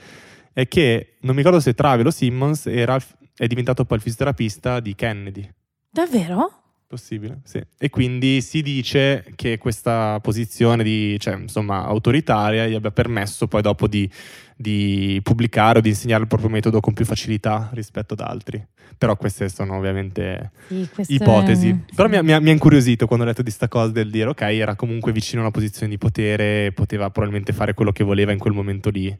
[0.53, 2.97] è che non mi ricordo se Travel o Simmons era,
[3.35, 5.53] è diventato poi il fisioterapista di Kennedy.
[5.91, 6.58] Davvero?
[6.89, 7.61] Possibile, sì.
[7.77, 13.61] E quindi si dice che questa posizione di, cioè, insomma, autoritaria gli abbia permesso poi
[13.61, 14.09] dopo di,
[14.57, 18.65] di pubblicare o di insegnare il proprio metodo con più facilità rispetto ad altri.
[18.97, 21.67] Però queste sono ovviamente Sì, ipotesi.
[21.89, 21.93] sì.
[21.95, 24.09] Però mi ha, mi ha- mi ha incuriosito quando ho letto di sta cosa del
[24.09, 28.03] dire, ok, era comunque vicino a una posizione di potere, poteva probabilmente fare quello che
[28.03, 29.15] voleva in quel momento lì.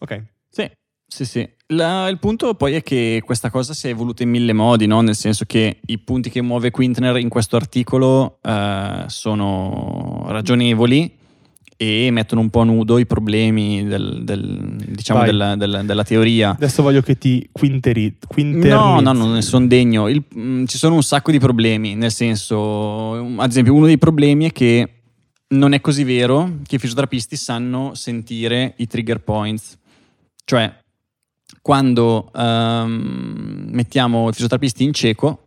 [0.00, 0.22] Ok.
[1.12, 1.48] Sì, sì.
[1.72, 5.00] La- il punto poi è che questa cosa si è evoluta in mille modi, no?
[5.00, 11.12] nel senso che i punti che muove Quintner in questo articolo eh, sono ragionevoli
[11.76, 16.50] e mettono un po' a nudo i problemi del- del- diciamo della, della- della teoria.
[16.50, 18.18] Adesso voglio che ti quinteri.
[18.68, 20.06] No, no, non ne sono degno.
[20.08, 23.98] Il- mm, ci sono un sacco di problemi, nel senso, um, ad esempio, uno dei
[23.98, 24.88] problemi è che
[25.48, 29.76] non è così vero che i fisioterapisti sanno sentire i trigger points.
[30.44, 30.78] Cioè,
[31.62, 35.46] quando ehm, mettiamo i fisioterapisti in cieco,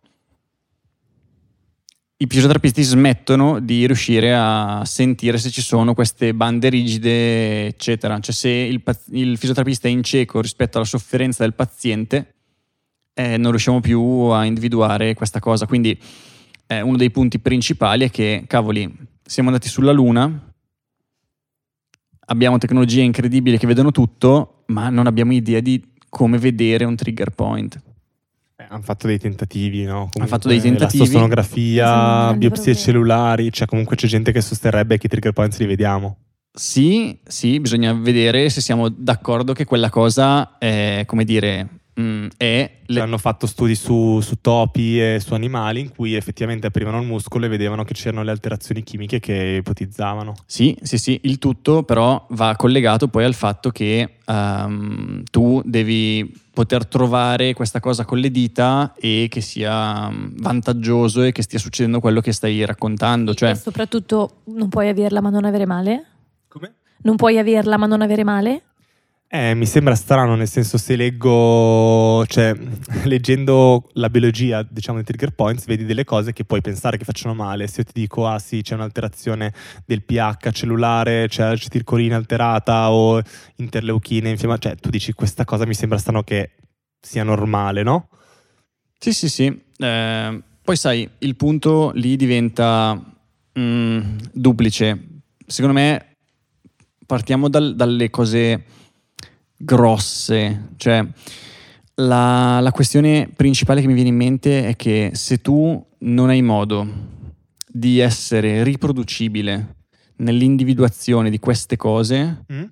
[2.17, 8.17] i fisioterapisti smettono di riuscire a sentire se ci sono queste bande rigide, eccetera.
[8.19, 12.35] Cioè, se il, il fisioterapista è in cieco rispetto alla sofferenza del paziente,
[13.13, 15.65] eh, non riusciamo più a individuare questa cosa.
[15.65, 15.99] Quindi,
[16.67, 18.89] eh, uno dei punti principali è che, cavoli,
[19.21, 20.53] siamo andati sulla Luna,
[22.27, 27.31] abbiamo tecnologie incredibili che vedono tutto, ma non abbiamo idea di come vedere un trigger
[27.31, 27.81] point.
[28.55, 30.09] Eh, hanno fatto dei tentativi, no?
[30.11, 31.05] Comunque, fatto dei tentativi.
[31.05, 35.65] La sonografia, biopsie cellulari, cioè comunque c'è gente che sosterrebbe che i trigger points li
[35.65, 36.17] vediamo.
[36.53, 42.27] Sì, sì, bisogna vedere se siamo d'accordo che quella cosa è, come dire, mm.
[42.85, 42.99] Le...
[42.99, 47.45] Hanno fatto studi su, su, topi e su animali in cui effettivamente aprivano il muscolo
[47.45, 50.33] e vedevano che c'erano le alterazioni chimiche che ipotizzavano.
[50.45, 56.41] Sì, sì, sì, il tutto però va collegato poi al fatto che um, tu devi
[56.53, 61.57] poter trovare questa cosa con le dita e che sia mm, vantaggioso e che stia
[61.57, 63.33] succedendo quello che stai raccontando.
[63.33, 63.49] Cioè...
[63.51, 66.05] E soprattutto non puoi averla ma non avere male?
[66.47, 66.75] Come?
[67.01, 68.61] Non puoi averla ma non avere male?
[69.35, 72.53] Eh, mi sembra strano, nel senso se leggo, cioè,
[73.05, 77.33] leggendo la biologia, diciamo, dei trigger points, vedi delle cose che puoi pensare che facciano
[77.33, 77.65] male.
[77.65, 79.51] Se io ti dico, ah sì, c'è un'alterazione
[79.87, 83.19] del pH cellulare, c'è acetilcolina alterata o
[83.55, 86.51] interleuchine, infiamma- cioè tu dici questa cosa mi sembra strano che
[87.01, 88.09] sia normale, no?
[88.99, 89.61] Sì, sì, sì.
[89.77, 93.03] Eh, poi sai, il punto lì diventa
[93.57, 95.07] mm, duplice.
[95.47, 96.17] Secondo me
[97.07, 98.81] partiamo dal, dalle cose
[99.63, 100.69] grosse.
[100.77, 101.05] Cioè,
[101.95, 106.41] la, la questione principale che mi viene in mente è che se tu non hai
[106.41, 107.11] modo
[107.67, 109.75] di essere riproducibile
[110.17, 112.63] nell'individuazione di queste cose, mm.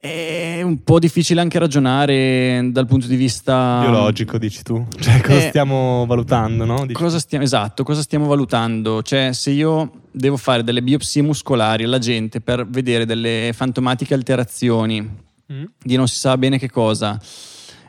[0.00, 4.86] È un po' difficile anche ragionare dal punto di vista biologico, dici tu.
[4.98, 6.86] Cioè, cosa eh, stiamo valutando, no?
[6.92, 9.02] Cosa stiamo, esatto, cosa stiamo valutando?
[9.02, 15.02] Cioè, se io devo fare delle biopsie muscolari alla gente per vedere delle fantomatiche alterazioni
[15.02, 15.64] mm.
[15.78, 17.20] di non si sa bene che cosa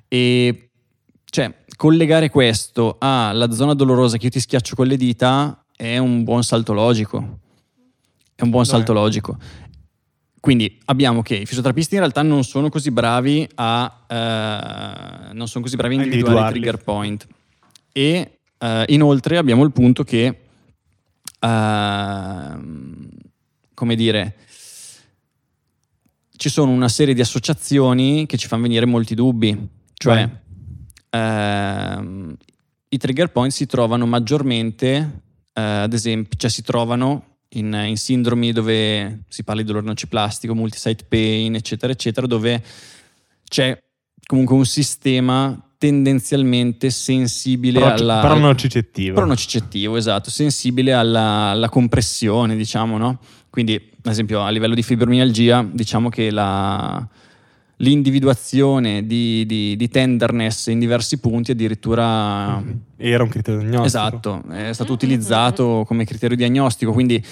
[0.10, 0.70] e
[1.24, 6.26] cioè collegare questo alla zona dolorosa che io ti schiaccio con le dita è un
[6.26, 7.40] buon salto logico.
[8.36, 8.72] È un buon Dai.
[8.72, 9.38] salto logico.
[10.42, 15.64] Quindi abbiamo che i fisioterapisti in realtà non sono così bravi a, uh, non sono
[15.64, 17.28] così bravi a individuare i trigger point.
[17.92, 20.40] E uh, inoltre abbiamo il punto che
[21.42, 22.60] uh,
[23.82, 24.36] come dire,
[26.38, 29.70] ci sono una serie di associazioni che ci fanno venire molti dubbi.
[29.94, 30.30] Cioè,
[31.10, 32.36] ehm,
[32.90, 35.22] i trigger point si trovano maggiormente,
[35.54, 40.56] eh, ad esempio, cioè si trovano in, in, sindromi dove si parla di dolore nociplastico,
[40.56, 42.64] multisite pain, eccetera, eccetera, dove
[43.48, 43.78] c'è
[44.26, 48.20] comunque un sistema tendenzialmente sensibile Pro, alla...
[48.22, 49.16] Pronocicettivo.
[49.16, 53.20] Pronocicettivo, esatto, sensibile alla, alla, compressione, diciamo, no?
[53.50, 57.06] Quindi, ad esempio, a livello di fibromialgia, diciamo che la,
[57.82, 62.60] l'individuazione di, di, di, tenderness in diversi punti addirittura...
[62.60, 62.78] Mm-hmm.
[62.98, 63.86] Era un criterio diagnostico.
[63.86, 67.24] Esatto, è stato utilizzato come criterio diagnostico, quindi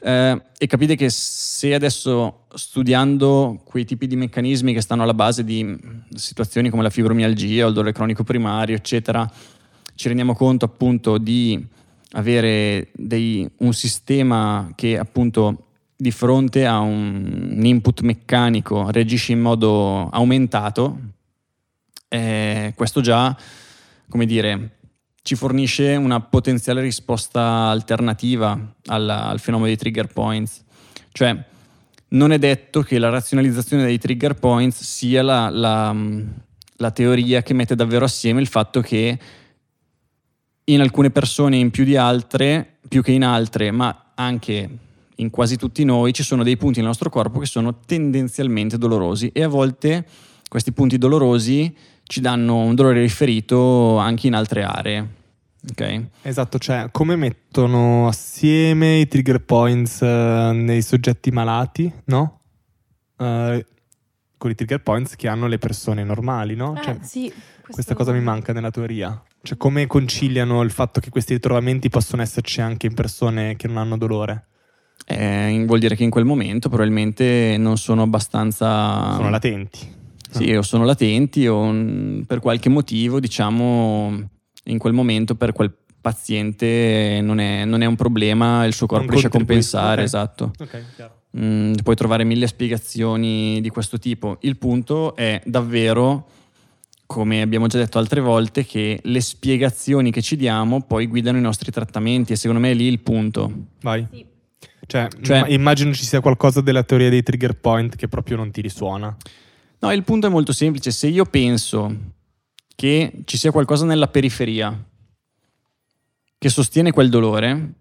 [0.00, 5.44] eh, e capite che se adesso studiando quei tipi di meccanismi che stanno alla base
[5.44, 5.76] di
[6.14, 9.30] situazioni come la fibromialgia o il dolore cronico primario, eccetera,
[9.94, 11.62] ci rendiamo conto appunto di
[12.12, 15.67] avere dei, un sistema che appunto
[16.00, 20.96] di fronte a un, un input meccanico reagisce in modo aumentato,
[22.06, 23.36] eh, questo già,
[24.08, 24.76] come dire,
[25.22, 28.56] ci fornisce una potenziale risposta alternativa
[28.86, 30.62] al, al fenomeno dei trigger points.
[31.10, 31.36] Cioè,
[32.10, 35.92] non è detto che la razionalizzazione dei trigger points sia la, la,
[36.76, 39.18] la teoria che mette davvero assieme il fatto che
[40.62, 44.86] in alcune persone in più di altre, più che in altre, ma anche
[45.20, 49.30] in quasi tutti noi, ci sono dei punti nel nostro corpo che sono tendenzialmente dolorosi
[49.32, 50.06] e a volte
[50.48, 55.16] questi punti dolorosi ci danno un dolore riferito anche in altre aree.
[55.70, 56.08] Okay.
[56.22, 62.40] Esatto, cioè come mettono assieme i trigger points uh, nei soggetti malati, no?
[63.16, 63.62] Uh,
[64.38, 66.76] con i trigger points che hanno le persone normali, no?
[66.76, 67.72] Eh, cioè, sì, questo...
[67.72, 69.20] Questa cosa mi manca nella teoria.
[69.42, 73.78] Cioè come conciliano il fatto che questi ritrovamenti possono esserci anche in persone che non
[73.78, 74.47] hanno dolore?
[75.10, 79.14] Eh, vuol dire che in quel momento probabilmente non sono abbastanza...
[79.14, 79.96] Sono latenti.
[80.30, 81.72] Sì, o sono latenti o
[82.26, 84.28] per qualche motivo, diciamo
[84.64, 89.04] in quel momento per quel paziente non è, non è un problema, il suo corpo
[89.04, 90.04] non riesce a compensare, okay.
[90.04, 90.52] esatto.
[90.58, 90.82] Okay,
[91.38, 94.36] mm, puoi trovare mille spiegazioni di questo tipo.
[94.42, 96.28] Il punto è davvero,
[97.06, 101.42] come abbiamo già detto altre volte, che le spiegazioni che ci diamo poi guidano i
[101.42, 103.50] nostri trattamenti e secondo me è lì il punto.
[103.80, 104.06] Vai.
[104.10, 104.26] Sì.
[104.88, 108.62] Cioè, cioè, immagino ci sia qualcosa della teoria dei trigger point che proprio non ti
[108.62, 109.14] risuona.
[109.80, 110.90] No, il punto è molto semplice.
[110.90, 111.94] Se io penso
[112.74, 114.82] che ci sia qualcosa nella periferia
[116.38, 117.72] che sostiene quel dolore,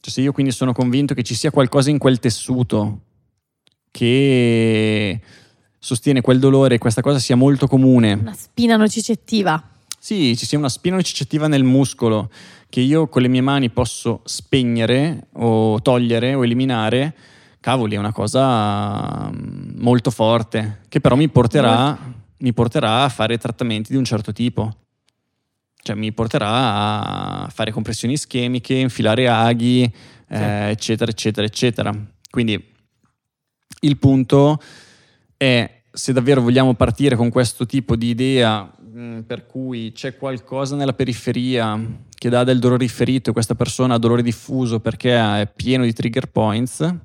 [0.00, 3.00] cioè se io quindi sono convinto che ci sia qualcosa in quel tessuto
[3.90, 5.18] che
[5.78, 8.12] sostiene quel dolore e questa cosa sia molto comune.
[8.12, 9.66] Una spina nocicettiva.
[9.98, 12.30] Sì, ci sia una spina nocicettiva nel muscolo
[12.68, 17.14] che io con le mie mani posso spegnere o togliere o eliminare,
[17.60, 23.38] cavoli, è una cosa mm, molto forte che però mi porterà mi porterà a fare
[23.38, 24.76] trattamenti di un certo tipo.
[25.80, 29.90] Cioè mi porterà a fare compressioni ischemiche, infilare aghi,
[30.28, 31.92] eh, eccetera, eccetera, eccetera.
[32.30, 32.62] Quindi
[33.80, 34.60] il punto
[35.36, 40.76] è se davvero vogliamo partire con questo tipo di idea mh, per cui c'è qualcosa
[40.76, 41.80] nella periferia
[42.18, 45.92] che dà del dolore riferito e questa persona ha dolore diffuso perché è pieno di
[45.92, 46.96] trigger points,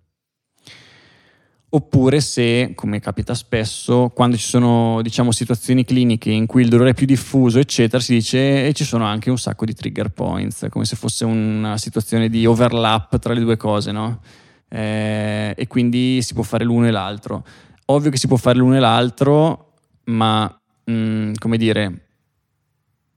[1.69, 6.91] oppure se, come capita spesso, quando ci sono diciamo, situazioni cliniche in cui il dolore
[6.91, 10.65] è più diffuso, eccetera, si dice e ci sono anche un sacco di trigger points,
[10.69, 14.21] come se fosse una situazione di overlap tra le due cose, no?
[14.67, 17.45] Eh, e quindi si può fare l'uno e l'altro.
[17.85, 19.73] Ovvio che si può fare l'uno e l'altro,
[20.05, 20.45] ma
[20.85, 22.07] mh, mm, come dire,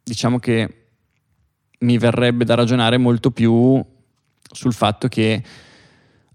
[0.02, 0.85] diciamo che
[1.78, 3.82] mi verrebbe da ragionare molto più
[4.52, 5.42] sul fatto che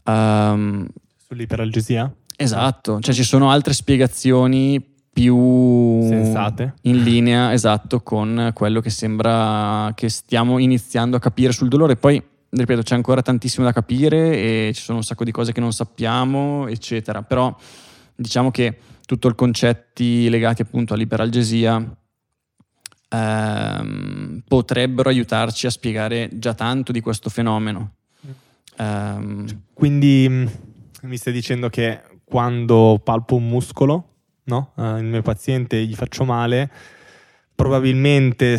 [0.03, 0.87] um,
[1.27, 2.13] sull'iperalgesia?
[2.35, 9.91] Esatto, cioè ci sono altre spiegazioni più sensate in linea, esatto, con quello che sembra
[9.93, 11.97] che stiamo iniziando a capire sul dolore.
[11.97, 15.59] Poi, ripeto, c'è ancora tantissimo da capire e ci sono un sacco di cose che
[15.59, 17.21] non sappiamo, eccetera.
[17.21, 17.55] Però
[18.15, 21.97] diciamo che tutto il concetti legati appunto all'iperalgesia
[23.11, 27.95] ehm, potrebbero aiutarci a spiegare già tanto di questo fenomeno.
[28.77, 30.47] Um, Quindi mm,
[31.03, 34.07] mi stai dicendo che quando palpo un muscolo,
[34.45, 34.71] no?
[34.75, 36.71] uh, il mio paziente gli faccio male,
[37.53, 38.57] probabilmente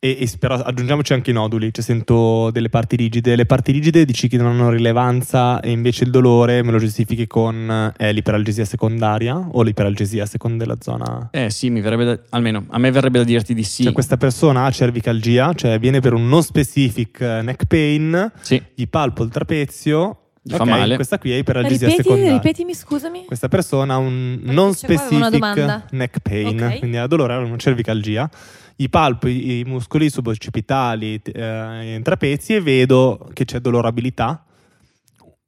[0.00, 3.34] e, e però aggiungiamoci anche i noduli, cioè sento delle parti rigide.
[3.34, 7.26] Le parti rigide dici che non hanno rilevanza e invece il dolore me lo giustifichi
[7.26, 11.28] con eh, l'iperalgesia secondaria o l'iperalgesia seconda della zona?
[11.32, 13.82] Eh sì, mi verrebbe da, almeno a me verrebbe da dirti di sì.
[13.82, 18.62] Cioè questa persona ha cervicalgia, cioè viene per un non specific eh, neck pain, sì.
[18.74, 20.94] gli palpo il trapezio, gli okay, fa male.
[20.94, 22.34] Questa qui è iperalgesia ripeti, secondaria.
[22.34, 23.24] Ripetimi, scusami.
[23.24, 26.78] Questa persona ha un Perché non specific neck pain, okay.
[26.78, 28.30] quindi ha dolore, ha una cervicalgia
[28.80, 34.44] i palpo i, muscoli suboccipitali, eh, trapezi e vedo che c'è dolorabilità.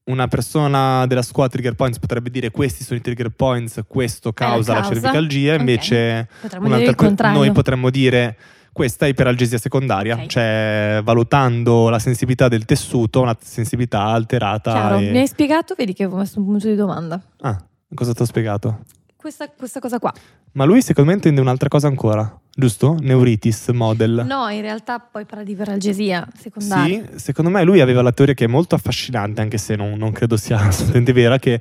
[0.04, 4.72] Una persona della squadra trigger points potrebbe dire questi sono i trigger points, questo causa
[4.72, 4.94] la, causa.
[4.94, 6.58] cervicalgia, invece okay.
[6.66, 8.36] potremmo noi potremmo dire
[8.72, 10.26] questa è iperalgesia secondaria, okay.
[10.26, 14.72] cioè valutando la sensibilità del tessuto, una sensibilità alterata.
[14.72, 15.10] Chiaro, e...
[15.10, 17.20] mi hai spiegato, vedi che ho messo un punto di domanda.
[17.42, 17.62] Ah,
[17.94, 18.80] cosa ti ho spiegato?
[19.14, 20.12] Questa, questa cosa qua.
[20.52, 22.96] Ma lui secondo me intende un'altra cosa ancora giusto?
[23.00, 24.24] Neuritis model.
[24.26, 27.04] No, in realtà poi parla di iperalgesia secondaria.
[27.12, 30.12] Sì, secondo me lui aveva la teoria che è molto affascinante, anche se non, non
[30.12, 31.60] credo sia assolutamente vera, che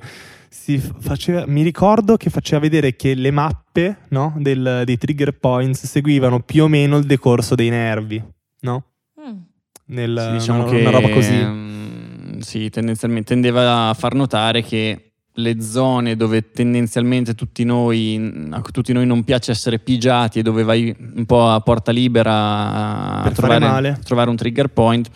[0.98, 6.40] faceva, mi ricordo che faceva vedere che le mappe no, del, dei trigger points seguivano
[6.40, 8.22] più o meno il decorso dei nervi,
[8.60, 8.84] no?
[9.20, 9.38] Mm.
[9.86, 11.34] Nel, sì, diciamo una, che, una roba così.
[11.34, 18.60] Um, sì, tendenzialmente tendeva a far notare che le zone dove tendenzialmente tutti noi, a
[18.60, 23.30] tutti noi non piace essere pigiati e dove vai un po' a porta libera a
[23.30, 25.08] trovare, trovare, un trigger point,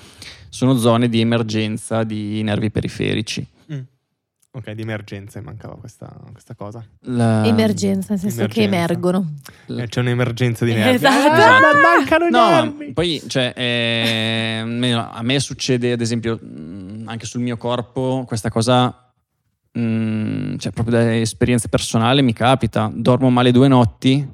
[0.48, 3.46] sono zone di emergenza di nervi periferici.
[3.72, 3.80] Mm.
[4.52, 6.84] Ok, di emergenza, mancava questa, questa cosa.
[7.06, 7.44] La...
[7.44, 8.46] Emergenza, nel senso emergenza.
[8.46, 9.34] che emergono.
[9.66, 10.94] Eh, c'è un'emergenza di nervi.
[10.94, 11.42] Esatto.
[11.42, 12.92] Ah, mancano i no, nervi.
[12.92, 16.38] Poi, cioè, eh, a me succede, ad esempio,
[17.04, 19.03] anche sul mio corpo, questa cosa
[19.78, 24.26] mm, cioè proprio da esperienza personale mi capita, dormo male due notti,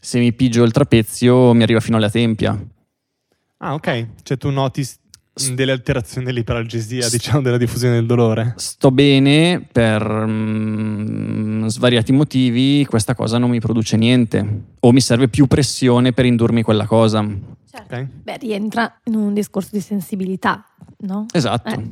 [0.00, 2.58] se mi pigio il trapezio mi arriva fino alla tempia.
[3.58, 4.08] Ah, ok.
[4.22, 4.86] Cioè tu noti
[5.54, 8.54] delle alterazioni dell'iperalgesia, diciamo, della diffusione del dolore.
[8.56, 14.62] Sto bene per mm, svariati motivi, questa cosa non mi produce niente.
[14.80, 17.26] O mi serve più pressione per indurmi quella cosa.
[17.70, 17.94] Certo.
[17.94, 18.06] Okay.
[18.22, 20.64] Beh, rientra in un discorso di sensibilità,
[20.98, 21.26] no?
[21.32, 21.70] Esatto.
[21.70, 21.90] Eh.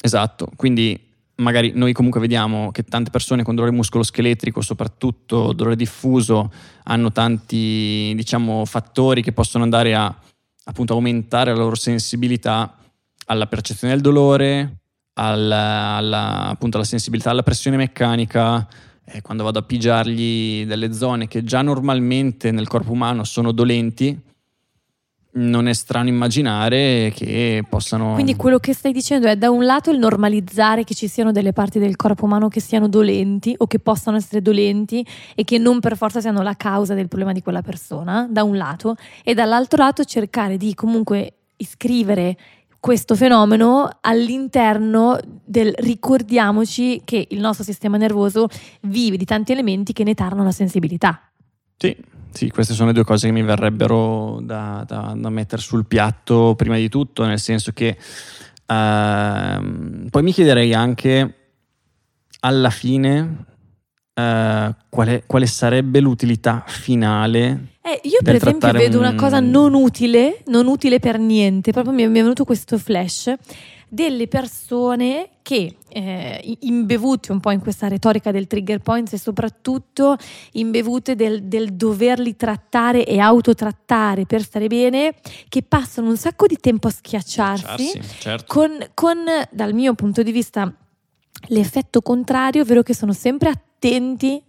[0.00, 0.48] Esatto.
[0.56, 1.11] Quindi
[1.42, 6.50] magari noi comunque vediamo che tante persone con dolore muscoloscheletrico, soprattutto dolore diffuso,
[6.84, 10.14] hanno tanti diciamo, fattori che possono andare a
[10.64, 12.76] appunto, aumentare la loro sensibilità
[13.26, 14.80] alla percezione del dolore,
[15.14, 18.66] alla, alla, appunto, alla sensibilità alla pressione meccanica.
[19.04, 24.18] Eh, quando vado a pigiargli delle zone che già normalmente nel corpo umano sono dolenti,
[25.34, 28.14] non è strano immaginare che possano...
[28.14, 31.52] Quindi quello che stai dicendo è da un lato il normalizzare che ci siano delle
[31.52, 35.80] parti del corpo umano che siano dolenti o che possano essere dolenti e che non
[35.80, 39.82] per forza siano la causa del problema di quella persona, da un lato, e dall'altro
[39.82, 42.36] lato cercare di comunque iscrivere
[42.78, 48.48] questo fenomeno all'interno del ricordiamoci che il nostro sistema nervoso
[48.82, 51.30] vive di tanti elementi che ne tarnano la sensibilità.
[51.76, 51.96] Sì,
[52.32, 56.54] sì, queste sono le due cose che mi verrebbero da, da, da mettere sul piatto
[56.56, 57.96] prima di tutto, nel senso che
[58.66, 61.34] uh, poi mi chiederei anche
[62.40, 63.44] alla fine
[64.14, 69.74] eh, quale, quale sarebbe l'utilità finale Eh, io per esempio vedo un- una cosa non
[69.74, 73.32] utile, non utile per niente, proprio mi è venuto questo flash
[73.92, 80.16] delle persone che eh, imbevute un po' in questa retorica del trigger points e soprattutto
[80.52, 85.14] imbevute del, del doverli trattare e autotrattare per stare bene,
[85.48, 88.44] che passano un sacco di tempo a schiacciarsi Schiacciarsi, certo.
[88.46, 89.18] con, con,
[89.50, 90.72] dal mio punto di vista,
[91.48, 94.42] l'effetto contrario, ovvero che sono sempre attenti,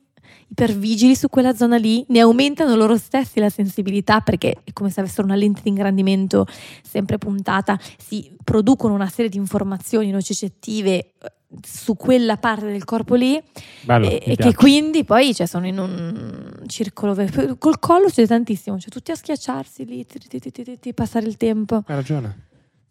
[0.54, 5.00] ipervigili su quella zona lì, ne aumentano loro stessi la sensibilità perché è come se
[5.00, 6.46] avessero una lente di ingrandimento
[6.84, 11.32] sempre puntata, si producono una serie di informazioni nocicettive eh,
[11.62, 13.42] su quella parte del corpo lì
[13.82, 17.14] Bello, e, e che quindi poi cioè, sono in un circolo
[17.60, 21.84] col collo c'è tantissimo cioè tutti a schiacciarsi lì ti, ti, ti, passare il tempo
[21.86, 22.48] Hai ragione.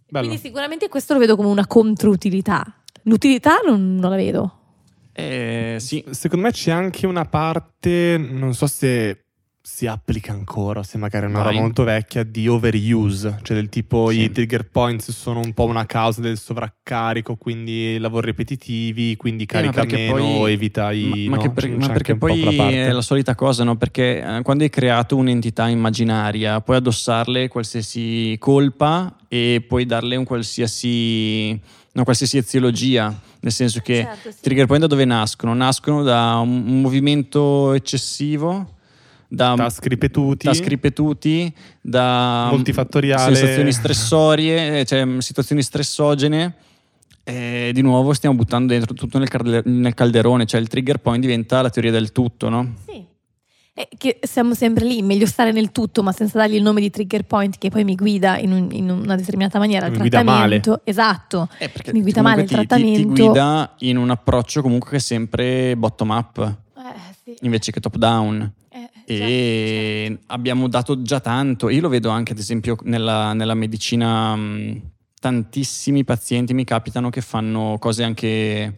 [0.09, 0.27] Bello.
[0.27, 2.83] quindi sicuramente questo lo vedo come una controutilità.
[3.05, 4.62] L'utilità non, non la vedo.
[5.23, 9.19] Eh, sì, Secondo me c'è anche una parte, non so se
[9.65, 14.11] si applica ancora, se magari è una roba molto vecchia, di overuse, cioè del tipo
[14.11, 14.23] Sì.
[14.23, 19.55] i trigger points sono un po' una causa del sovraccarico, quindi lavori ripetitivi, quindi Eh,
[19.55, 21.27] ma carica perché meno, poi- evita i...
[21.29, 21.43] ma, ma no?
[21.43, 22.43] che per- ma perché poi
[22.75, 23.77] è la solita cosa, no?
[23.77, 30.25] Perché eh, quando hai creato un'entità immaginaria, puoi addossarle qualsiasi colpa e puoi darle un
[30.25, 31.59] qualsiasi,
[31.95, 34.39] una qualsiasi eziologia, nel senso che Certo, sì.
[34.41, 35.55] trigger point da dove nascono?
[35.55, 38.75] Nascono da un, un movimento eccessivo,
[39.29, 43.35] da Taschi ripetuti, taschi ripetuti, da multifattoriale.
[43.35, 46.55] sensazioni stressorie, eh, cioè situazioni stressogene.
[47.25, 51.71] E di nuovo stiamo buttando dentro tutto nel calderone, cioè il trigger point diventa la
[51.71, 52.75] teoria del tutto, no?
[52.85, 53.05] Sì.
[53.75, 56.91] È che siamo sempre lì, meglio stare nel tutto, ma senza dargli il nome di
[56.91, 60.83] trigger point che poi mi guida in, un- in una determinata maniera Mi guida trattamento.
[60.85, 61.49] Esatto.
[61.57, 62.99] Eh, perché Mi guida male il ti- ti- trattamento.
[63.15, 66.39] Ti, guida in un approccio comunque che è sempre bottom up
[66.77, 67.35] Eh, sì.
[67.47, 68.53] invece che top down.
[68.69, 71.71] Eh, E certo, abbiamo dato già tanto.
[71.71, 74.37] Io lo vedo anche, ad esempio, nella, nella medicina.
[74.37, 74.83] mh,
[75.23, 78.77] Tantissimi pazienti mi capitano che fanno cose anche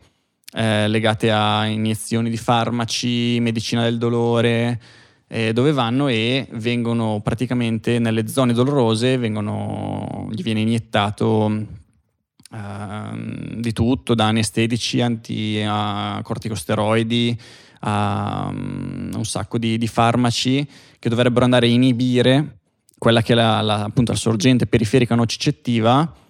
[0.55, 4.80] eh, legate a iniezioni di farmaci, medicina del dolore,
[5.26, 11.46] eh, dove vanno e vengono praticamente nelle zone dolorose, vengono, gli viene iniettato
[12.52, 17.36] ehm, di tutto, da anestetici, anti, a corticosteroidi,
[17.80, 20.66] a mm, un sacco di, di farmaci
[21.00, 22.59] che dovrebbero andare a inibire
[22.96, 26.22] quella che è la, la- appunto la sorgente periferica nocicettiva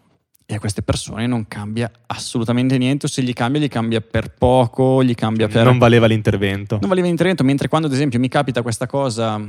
[0.47, 4.35] e a queste persone non cambia assolutamente niente o se gli cambia gli cambia per
[4.35, 5.65] poco, gli cambia per...
[5.65, 6.79] Non valeva l'intervento.
[6.81, 9.41] Non valeva l'intervento, mentre quando ad esempio mi capita questa cosa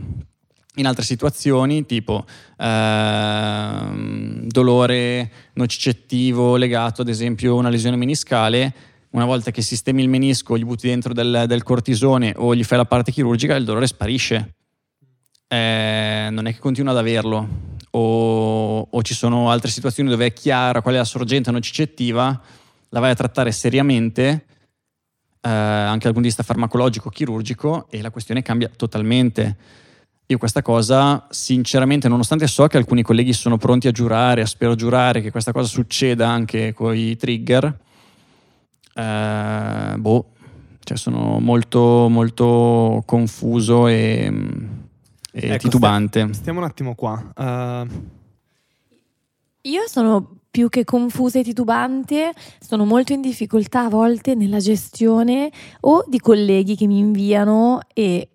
[0.78, 2.26] in altre situazioni, tipo
[2.58, 8.74] ehm, dolore nocicettivo legato ad esempio a una lesione meniscale,
[9.12, 12.78] una volta che sistemi il menisco, gli butti dentro del, del cortisone o gli fai
[12.78, 14.56] la parte chirurgica, il dolore sparisce.
[15.48, 17.75] Eh, non è che continua ad averlo.
[17.98, 22.42] O, o ci sono altre situazioni dove è chiara qual è la sorgente nocicettiva,
[22.90, 24.46] la vai a trattare seriamente
[25.40, 29.56] eh, anche dal punto di vista farmacologico, chirurgico, e la questione cambia totalmente.
[30.26, 34.76] Io questa cosa, sinceramente, nonostante so che alcuni colleghi sono pronti a giurare, a spero
[34.76, 37.80] giurare che questa cosa succeda anche con i trigger,
[38.94, 40.26] eh, boh,
[40.84, 44.84] cioè sono molto, molto confuso e,
[45.38, 46.22] e Ecco, titubante.
[46.22, 47.34] stia- Stiamo un attimo qua.
[47.38, 47.88] Eh,
[49.62, 55.52] Io sono più che confusa e titubante, sono molto in difficoltà a volte nella gestione
[55.82, 58.30] o di colleghi che mi inviano e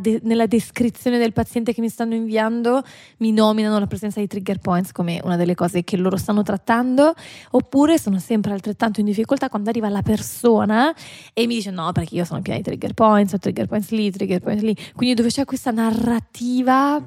[0.00, 2.82] de- nella descrizione del paziente che mi stanno inviando
[3.18, 7.14] mi nominano la presenza di trigger points come una delle cose che loro stanno trattando,
[7.50, 10.94] oppure sono sempre altrettanto in difficoltà quando arriva la persona
[11.32, 14.10] e mi dice no perché io sono piena di trigger points, ho trigger points lì,
[14.10, 17.02] trigger points lì, quindi dove c'è questa narrativa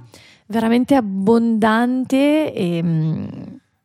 [0.48, 2.84] veramente abbondante e...
[2.84, 3.28] mm,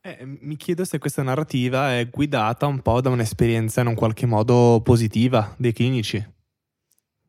[0.06, 4.26] eh, mi chiedo se questa narrativa è guidata un po' da un'esperienza in un qualche
[4.26, 6.22] modo positiva dei clinici.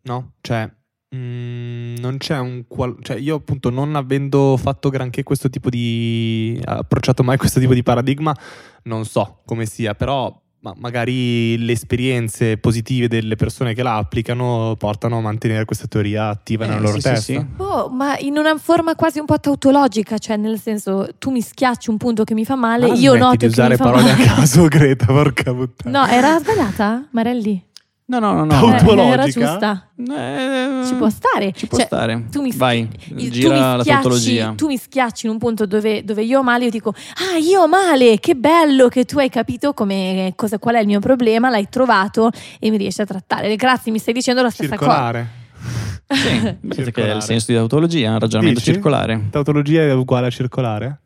[0.02, 0.34] No?
[0.42, 0.70] Cioè,
[1.16, 2.64] mm, non c'è un...
[2.68, 6.60] qual- cioè, io appunto non avendo fatto granché questo tipo di...
[6.64, 8.36] approcciato mai questo tipo di paradigma,
[8.84, 14.74] non so come sia, però ma magari le esperienze positive delle persone che la applicano
[14.80, 17.34] portano a mantenere questa teoria attiva nella Eh, loro sì, sì, testa.
[17.34, 17.46] sì.
[17.58, 21.92] Oh, ma in una forma quasi un po' tautologica, cioè nel senso tu mi schiacci
[21.92, 23.84] un punto che mi fa male, Ma io smetti noto di che usare mi fa
[23.84, 24.24] parole male.
[24.24, 26.00] a caso, Greta, porca puttana.
[26.00, 27.10] No, era sbagliata?
[27.12, 27.64] Marelli?
[28.08, 28.76] No, no, no, no.
[28.76, 29.90] Eh, era giusta.
[29.98, 31.52] Eh, Ci può stare.
[31.54, 32.26] Ci può Cioè, stare.
[32.32, 34.54] Tu mi, Vai, il- tu gira mi la schiacci- tautologia.
[34.56, 36.94] Tu mi schiacci in un punto dove, dove io ho male, io dico:
[37.34, 40.86] Ah, io ho male, che bello che tu hai capito come, cosa, qual è il
[40.86, 42.30] mio problema, l'hai trovato
[42.60, 43.56] e mi riesci a trattare.
[43.56, 44.92] Grazie, mi stai dicendo la stessa cosa.
[44.92, 45.28] Circolare.
[46.08, 48.74] Sì, vedete che è il senso di tautologia, un ragionamento Dici?
[48.74, 49.30] circolare.
[49.32, 51.00] Tautologia è uguale a circolare?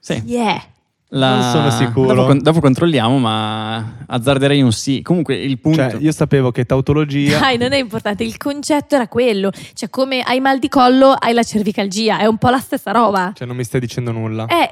[0.00, 0.22] Sì.
[0.24, 0.62] Yeah.
[1.10, 2.14] La- Non sono sicuro.
[2.14, 5.02] Dopo, dopo controlliamo, ma azzarderei un sì.
[5.02, 5.88] Comunque il punto...
[5.90, 7.38] Cioè, io sapevo che tautologia...
[7.38, 9.50] Dai, non è importante, il concetto era quello.
[9.72, 13.30] Cioè, come hai mal di collo, hai la cervicalgia, è un po' la stessa roba.
[13.34, 14.46] Cioè, non mi stai dicendo nulla.
[14.46, 14.70] Eh,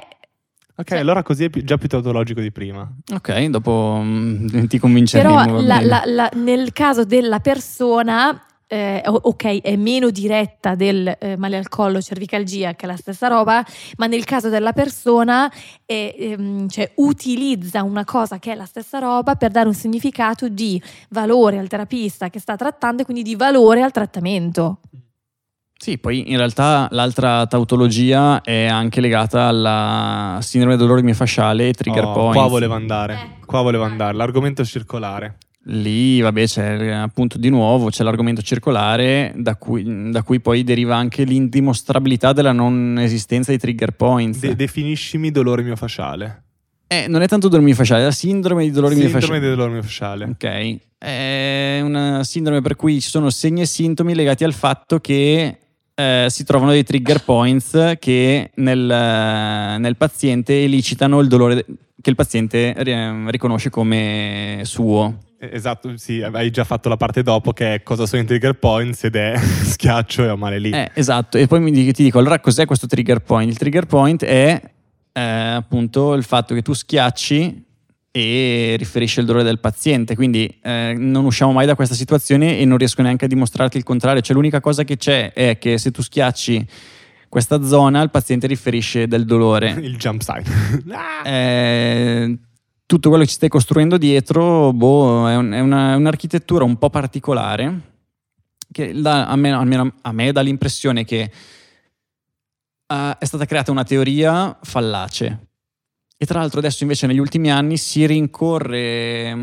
[0.75, 2.85] ok, cioè- allora così è più- già più tautologico di prima.
[3.13, 5.35] Ok, dopo mm, ti convinceremo.
[5.45, 11.57] però la- la- nel caso della persona, eh, ok, è meno diretta del eh, male
[11.57, 13.63] al collo, cervicalgia, che è la stessa roba,
[13.97, 15.51] ma nel caso della persona
[15.85, 20.49] è, ehm, cioè, utilizza una cosa che è la stessa roba per dare un significato
[20.49, 24.79] di valore al terapista che sta trattando e quindi di valore al trattamento.
[25.77, 31.73] Sì, poi in realtà l'altra tautologia è anche legata alla sindrome del dolore miofasciale e
[31.73, 32.37] trigger Oh, points.
[32.37, 33.13] Qua volevo andare.
[33.13, 33.45] Ecco.
[33.45, 34.15] Qua volevo andare.
[34.15, 35.37] L'argomento circolare.
[35.67, 40.63] Lì, vabbè, c'è eh, appunto di nuovo c'è l'argomento circolare da cui, da cui poi
[40.63, 44.39] deriva anche l'indimostrabilità della non esistenza di trigger points.
[44.39, 46.43] De- definiscimi dolore miofasciale.
[46.87, 49.39] Eh, non è tanto dolore miofasciale, è la sindrome di dolore Sindrome miofasciale.
[49.39, 50.25] del dolore miofasciale.
[50.25, 55.57] Ok, è una sindrome per cui ci sono segni e sintomi legati al fatto che
[55.95, 61.65] eh, si trovano dei trigger points che nel, eh, nel paziente elicitano il dolore
[61.99, 65.21] che il paziente ri- riconosce come suo.
[65.39, 68.53] Eh, Esatto, sì, hai già fatto la parte dopo che è cosa sono i trigger
[68.53, 70.71] points ed è schiaccio e ho male lì.
[70.71, 73.49] Eh, esatto, e poi mi ti dico, allora cos'è questo trigger point?
[73.51, 74.61] Il trigger point è
[75.11, 77.63] eh, appunto il fatto che tu schiacci
[78.11, 82.63] e riferisce il dolore del paziente, quindi eh, non usciamo mai da questa situazione e
[82.63, 85.91] non riesco neanche a dimostrarti il contrario, cioè l'unica cosa che c'è è che se
[85.91, 86.65] tu schiacci
[87.27, 89.71] questa zona il paziente riferisce del dolore.
[89.71, 90.21] Il jump.
[90.29, 91.23] Ah!
[91.27, 92.37] Eh,
[92.85, 96.77] tutto quello che ci stai costruendo dietro boh, è, un- è una- è un'architettura un
[96.77, 97.93] po' particolare
[98.71, 101.31] che dà- a me, almeno a me dà l'impressione che
[102.87, 105.47] eh, è stata creata una teoria fallace
[106.17, 109.35] e tra l'altro adesso invece negli ultimi anni si rincorre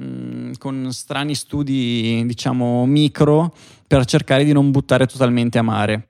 [0.00, 3.54] mm, con strani studi diciamo micro
[3.86, 6.08] per cercare di non buttare totalmente a mare.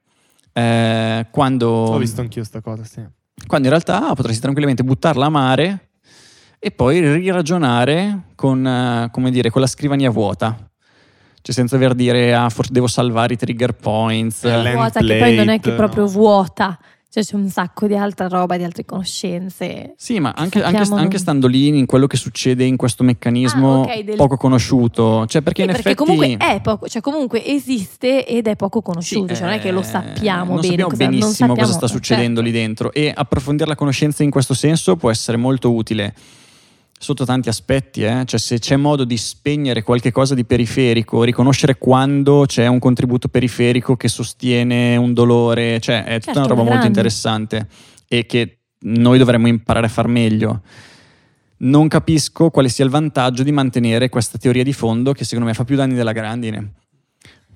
[0.53, 3.03] Eh, quando Ho visto anch'io sta cosa, sì.
[3.47, 5.89] quando in realtà potresti tranquillamente buttarla a mare
[6.65, 10.57] e poi riragionare con, eh, come dire, con la scrivania vuota.
[11.43, 14.45] Cioè senza aver dire, ah, forse devo salvare i trigger points.
[14.45, 16.09] Eh, land vuota che poi non è che plate, proprio no.
[16.09, 16.79] vuota,
[17.11, 19.93] cioè c'è un sacco di altra roba, di altre conoscenze.
[19.99, 23.83] Sì, ma anche, anche- non- anche stando lì in quello che succede in questo meccanismo
[23.83, 25.27] Ah, ok, del- poco conosciuto.
[25.27, 26.11] Cioè perché Sì, in perché effetti...
[26.11, 29.71] comunque è poco, cioè comunque esiste ed è poco Sì, conosciuto, cioè non è che
[29.71, 30.69] lo eh, sappiamo non bene.
[30.69, 32.51] sappiamo cosa, non benissimo cosa sappiamo- sta succedendo certo.
[32.57, 36.15] lì dentro e approfondire la conoscenza in questo senso può essere molto utile
[37.05, 38.24] sotto tanti aspetti, eh?
[38.24, 43.28] cioè se c'è modo di spegnere qualche cosa di periferico, riconoscere quando c'è un contributo
[43.28, 47.68] periferico che sostiene un dolore, cioè è tutta Certo, una roba alla molto interessante
[48.09, 50.62] e che noi dovremmo imparare a far meglio.
[51.59, 55.55] Non capisco quale sia il vantaggio di mantenere questa teoria di fondo che secondo me
[55.55, 56.72] fa più danni della grandine.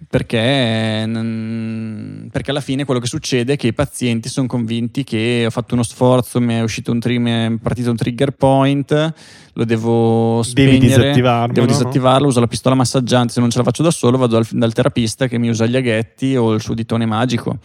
[0.06, 5.44] Perché, non- perché alla fine quello che succede è che i pazienti sono convinti che
[5.46, 9.12] ho fatto uno sforzo, mi è uscito un tri- mi è partito un trigger point,
[9.52, 11.72] lo devo Devi spegnere, disattivarlo, devo no?
[11.72, 14.72] disattivarlo, uso la pistola massaggiante, se non ce la faccio da solo vado dal, dal
[14.72, 17.50] terapista che mi usa gli aghetti o il suo ditone magico.
[17.50, 17.56] O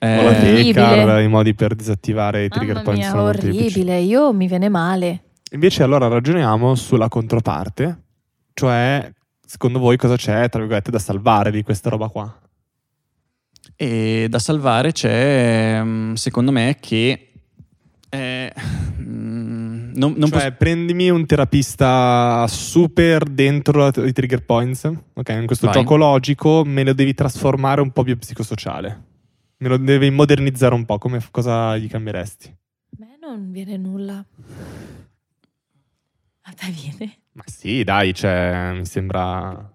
[0.00, 0.72] la Eh, Orribile.
[0.72, 4.68] Tecar, i modi per disattivare i trigger Mamma point mia, sono orribile, io mi viene
[4.68, 5.22] male.
[5.52, 7.98] Invece allora ragioniamo sulla controparte,
[8.54, 9.10] cioè
[9.48, 12.38] secondo voi cosa c'è, tra virgolette, da salvare di questa roba qua?
[13.74, 17.32] E da salvare c'è, mm, secondo me, che
[18.10, 18.52] eh,
[19.00, 24.84] mm, non, non cioè, prendimi un terapista super dentro i trigger points,
[25.14, 25.28] ok?
[25.30, 25.76] In questo Vai.
[25.76, 29.06] gioco logico me lo devi trasformare un po' più psicosociale.
[29.56, 32.48] Me lo devi modernizzare un po', come cosa gli cambieresti?
[32.48, 34.22] A me non viene nulla.
[36.48, 37.18] A te viene?
[37.32, 39.70] Ma sì, dai, cioè, mi sembra...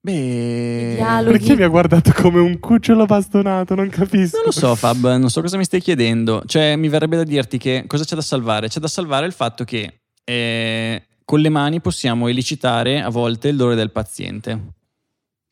[0.00, 0.96] Beh.
[0.98, 3.74] Perché mi ha guardato come un cucciolo bastonato?
[3.74, 4.36] Non capisco.
[4.36, 6.42] Non lo so, Fab, non so cosa mi stai chiedendo.
[6.46, 8.68] Cioè, mi verrebbe da dirti che cosa c'è da salvare?
[8.68, 13.56] C'è da salvare il fatto che eh, con le mani possiamo elicitare a volte il
[13.56, 14.74] dolore del paziente.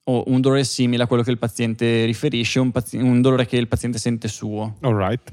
[0.05, 3.57] O un dolore simile a quello che il paziente riferisce, un, pazi- un dolore che
[3.57, 4.77] il paziente sente suo.
[4.81, 5.33] All right.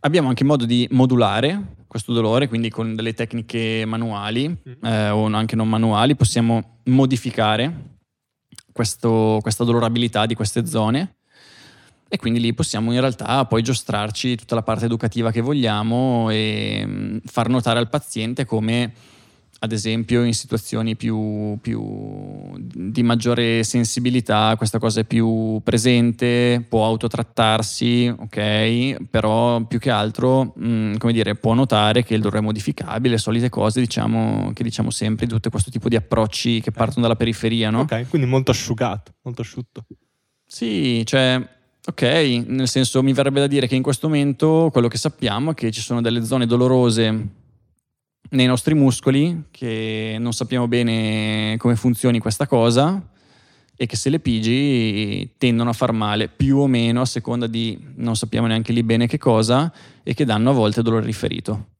[0.00, 4.84] Abbiamo anche modo di modulare questo dolore, quindi con delle tecniche manuali Mm.
[4.84, 7.96] eh, o anche non manuali possiamo modificare
[8.72, 11.16] questo- questa dolorabilità di queste zone
[12.08, 16.84] e quindi lì possiamo in realtà poi giostrarci tutta la parte educativa che vogliamo e
[16.86, 18.92] mh, far notare al paziente come
[19.60, 26.86] ad esempio in situazioni più, più di maggiore sensibilità questa cosa è più presente, può
[26.86, 32.42] autotrattarsi, ok, però più che altro, mh, come dire, può notare che il dolore è
[32.42, 37.02] modificabile, solite cose diciamo, che diciamo sempre di tutto questo tipo di approcci che partono
[37.02, 37.80] dalla periferia, no?
[37.80, 39.86] Ok, quindi molto asciugato, molto asciutto.
[40.46, 41.44] Sì, cioè,
[41.84, 42.02] ok,
[42.46, 45.72] nel senso mi verrebbe da dire che in questo momento quello che sappiamo è che
[45.72, 47.37] ci sono delle zone dolorose
[48.30, 53.02] nei nostri muscoli che non sappiamo bene come funzioni questa cosa
[53.80, 57.78] e che se le pigi tendono a far male più o meno a seconda di
[57.96, 59.72] non sappiamo neanche lì bene che cosa
[60.02, 61.76] e che danno a volte dolore riferito.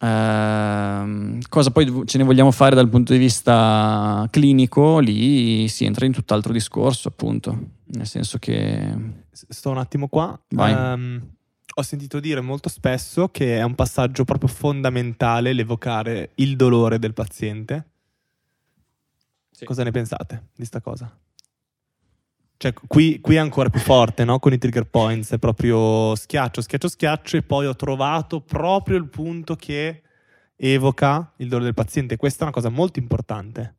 [0.00, 4.98] Ehm, cosa poi ce ne vogliamo fare dal punto di vista clinico?
[4.98, 7.56] Lì si entra in tutt'altro discorso, appunto.
[7.84, 9.22] Nel senso che.
[9.30, 10.38] Sto un attimo qua.
[10.50, 10.72] Vai.
[10.72, 11.22] Ehm,
[11.76, 17.14] ho sentito dire molto spesso che è un passaggio proprio fondamentale l'evocare il dolore del
[17.14, 17.88] paziente.
[19.50, 19.64] Sì.
[19.64, 21.16] Cosa ne pensate di sta cosa?
[22.56, 24.38] Cioè, qui, qui è ancora più forte, no?
[24.38, 29.08] Con i trigger points, è proprio schiaccio, schiaccio, schiaccio e poi ho trovato proprio il
[29.08, 30.02] punto che
[30.56, 32.16] evoca il dolore del paziente.
[32.16, 33.76] Questa è una cosa molto importante.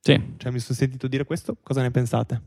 [0.00, 0.34] Sì.
[0.36, 2.42] Cioè, mi sono sentito dire questo, cosa ne pensate?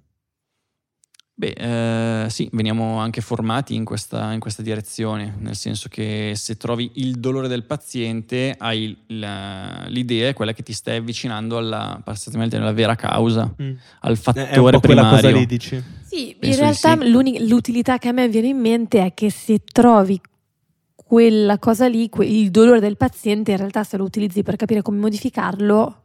[1.40, 6.58] Beh, eh, sì, veniamo anche formati in questa, in questa direzione, nel senso che se
[6.58, 12.02] trovi il dolore del paziente, hai la- l'idea è quella che ti stai avvicinando alla,
[12.04, 13.76] alla vera causa, al Mm.
[14.02, 15.38] È un fattore po' quella cosa primario.
[15.38, 15.84] lì, dici?
[16.04, 17.48] Sì, in Penso di realtà sì.
[17.48, 20.20] l'utilità che a me viene in mente è che se trovi
[20.96, 24.82] quella cosa lì, que- il dolore del paziente, in realtà se lo utilizzi per capire
[24.82, 26.02] come modificarlo,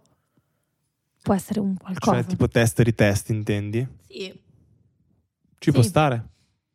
[1.22, 2.16] può essere un qualcosa.
[2.20, 3.86] Cioè, tipo test e ritest, intendi?
[4.08, 4.50] Sì.
[5.62, 5.72] Ci Sì.
[5.72, 6.26] può stare.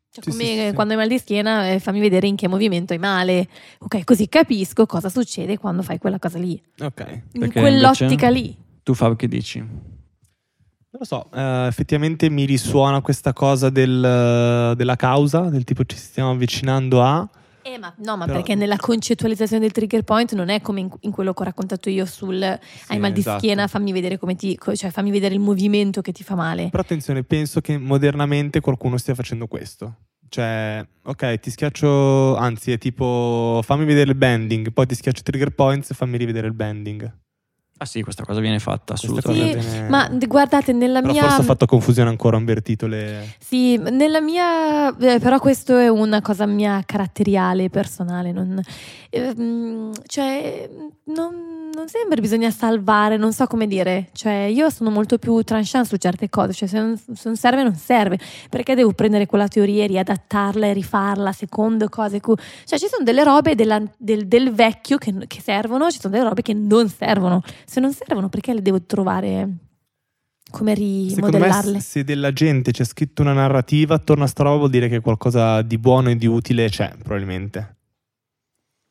[0.10, 2.94] Cioè, Sì, come sì, quando hai mal di schiena, eh, fammi vedere in che movimento
[2.94, 3.48] hai male.
[3.80, 6.60] Ok, così capisco cosa succede quando fai quella cosa lì.
[6.80, 7.22] Ok.
[7.34, 8.56] In quell'ottica lì.
[8.82, 9.60] Tu Fab che dici?
[9.60, 15.98] Non lo so, eh, effettivamente mi risuona questa cosa del- della causa, del tipo ci
[15.98, 17.30] stiamo avvicinando a...
[17.68, 20.90] Eh, ma, no, ma Però- perché nella concettualizzazione del trigger point non è come in,
[21.02, 23.40] in quello che ho raccontato io sul hai mal di esatto.
[23.40, 26.70] schiena, fammi vedere come ti, cioè fammi vedere il movimento che ti fa male.
[26.70, 29.96] Però attenzione, penso che modernamente qualcuno stia facendo questo.
[30.30, 35.52] Cioè, ok, ti schiaccio, anzi è tipo fammi vedere il bending, poi ti schiaccio trigger
[35.52, 37.14] points e fammi rivedere il bending.
[37.80, 39.58] Ah sì, questa cosa viene fatta assolutamente.
[39.58, 43.36] cosa viene- Ma guardate, nella Però mia forse ho fatto confusione ancora, ho invertito le...
[43.40, 48.60] Sì, nella mia, eh, però questo è una cosa mia caratteriale, personale, non,
[49.12, 50.70] ehm, cioè,
[51.06, 55.86] non, non sempre bisogna salvare, non so come dire, cioè io sono molto più tranchant
[55.86, 58.18] su certe cose, cioè se non, se non serve non serve,
[58.50, 63.04] perché devo prendere quella teoria e riadattarla e rifarla secondo cose, cu- cioè ci sono
[63.04, 66.90] delle robe della- del, del vecchio che, che servono, ci sono delle robe che non
[66.90, 69.50] servono, se non servono perché le devo trovare
[70.50, 71.80] come Secondo me rimodellarle?
[71.82, 75.62] se della gente c'è scritto una narrativa attorno a sta roba vuol dire che qualcosa
[75.62, 77.76] di buono e di utile c'è, probabilmente.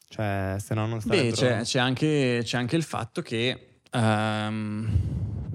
[0.09, 4.89] Cioè, se no non sta Beh, c'è, c'è anche, c'è anche il fatto che, ehm,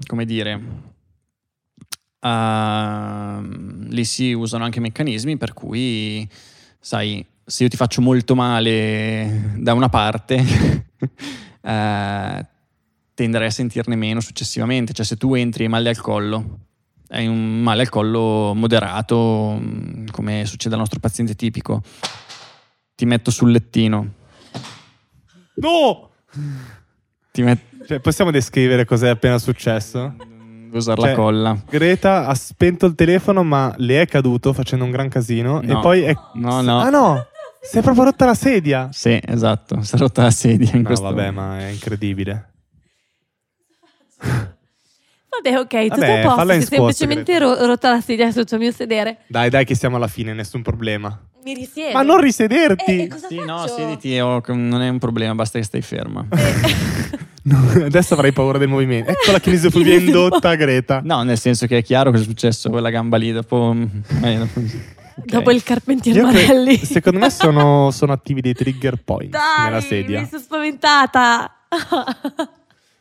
[0.06, 0.60] come dire,
[2.20, 6.28] ehm, lì si usano anche meccanismi per cui,
[6.80, 10.36] sai, se io ti faccio molto male da una parte,
[11.62, 12.46] eh,
[13.14, 14.92] tenderei a sentirne meno successivamente.
[14.92, 16.58] Cioè, se tu entri e male al collo,
[17.08, 21.82] hai un male al collo moderato, mm, come succede al nostro paziente tipico,
[22.94, 24.14] ti metto sul lettino.
[25.56, 26.10] No!
[27.30, 30.14] Ti met- Cioè, possiamo descrivere cos'è appena successo?
[30.18, 31.62] Devo usare Cioè, la colla.
[31.68, 35.60] Greta ha spento il telefono, ma le è caduto facendo un gran casino.
[35.62, 35.78] No.
[35.78, 36.14] E poi è.
[36.34, 36.78] No, no.
[36.80, 37.26] Ah, no!
[37.60, 38.88] Si è proprio rotta la sedia.
[38.92, 39.82] Sì, esatto.
[39.82, 42.51] Si è rotta la sedia in No, questo vabbè, ma è incredibile.
[45.42, 46.52] Vabbè, ok, tutto Vabbè, a posto.
[46.52, 49.18] Si è squat, semplicemente ro- rotta la sedia sotto il mio sedere.
[49.26, 51.18] Dai, dai, che siamo alla fine, nessun problema.
[51.44, 51.92] Mi risiedo.
[51.94, 53.00] Ma non risederti!
[53.02, 53.74] Eh, cosa Sì, no, faccio?
[53.74, 56.26] siediti, oh, non è un problema, basta che stai ferma.
[57.44, 59.10] No, adesso avrai paura del movimento.
[59.10, 61.00] Ecco la chinesofobia indotta, Greta.
[61.02, 63.74] No, nel senso che è chiaro cosa è successo quella gamba lì dopo...
[64.22, 65.24] eh, dopo- ok.
[65.24, 66.76] Dopo il carpentier Io Marelli.
[66.76, 70.20] secondo me sono, sono attivi dei trigger points Dai, nella sedia.
[70.20, 71.52] mi sono spaventata.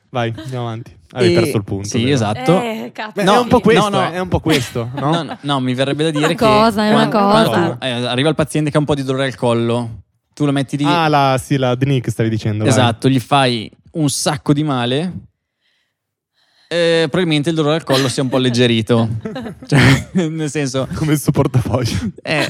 [0.09, 0.97] Vai, andiamo avanti.
[1.13, 1.87] Avevi perso il punto.
[1.87, 2.13] Sì, vero?
[2.13, 2.61] esatto.
[2.61, 3.11] Eh, cazzo.
[3.15, 4.01] Beh, No, è un po' no, questo, no.
[4.03, 5.11] eh, è un po' questo, no?
[5.11, 6.35] No, no, no, mi verrebbe da dire una che...
[6.45, 7.49] cosa, è una cosa.
[7.49, 10.03] quando, eh, arriva il paziente che ha un po' di dolore al collo,
[10.33, 12.63] tu lo metti lì, Ah, la, sì, la Dnick stavi dicendo.
[12.63, 12.71] vai.
[12.71, 15.13] esatto, gli fai un sacco di male.
[16.73, 19.09] Eh, probabilmente il dolore al collo sia un po' alleggerito.
[19.67, 22.11] cioè, nel senso, Come il suo portafoglio.
[22.23, 22.49] eh,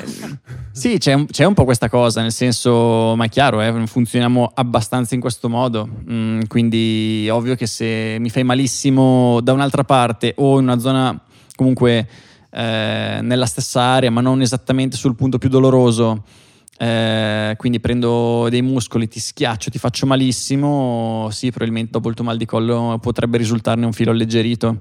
[0.72, 4.52] sì, c'è un, c'è un po' questa cosa, nel senso, ma è chiaro, eh, funzioniamo
[4.54, 5.90] abbastanza in questo modo.
[6.08, 11.20] Mm, quindi, ovvio che se mi fai malissimo da un'altra parte o in una zona
[11.56, 12.08] comunque
[12.52, 16.26] eh, nella stessa area, ma non esattamente sul punto più doloroso.
[16.82, 21.28] Eh, quindi prendo dei muscoli, ti schiaccio, ti faccio malissimo.
[21.30, 24.80] Sì, probabilmente dopo il tuo mal di collo potrebbe risultarne un filo alleggerito.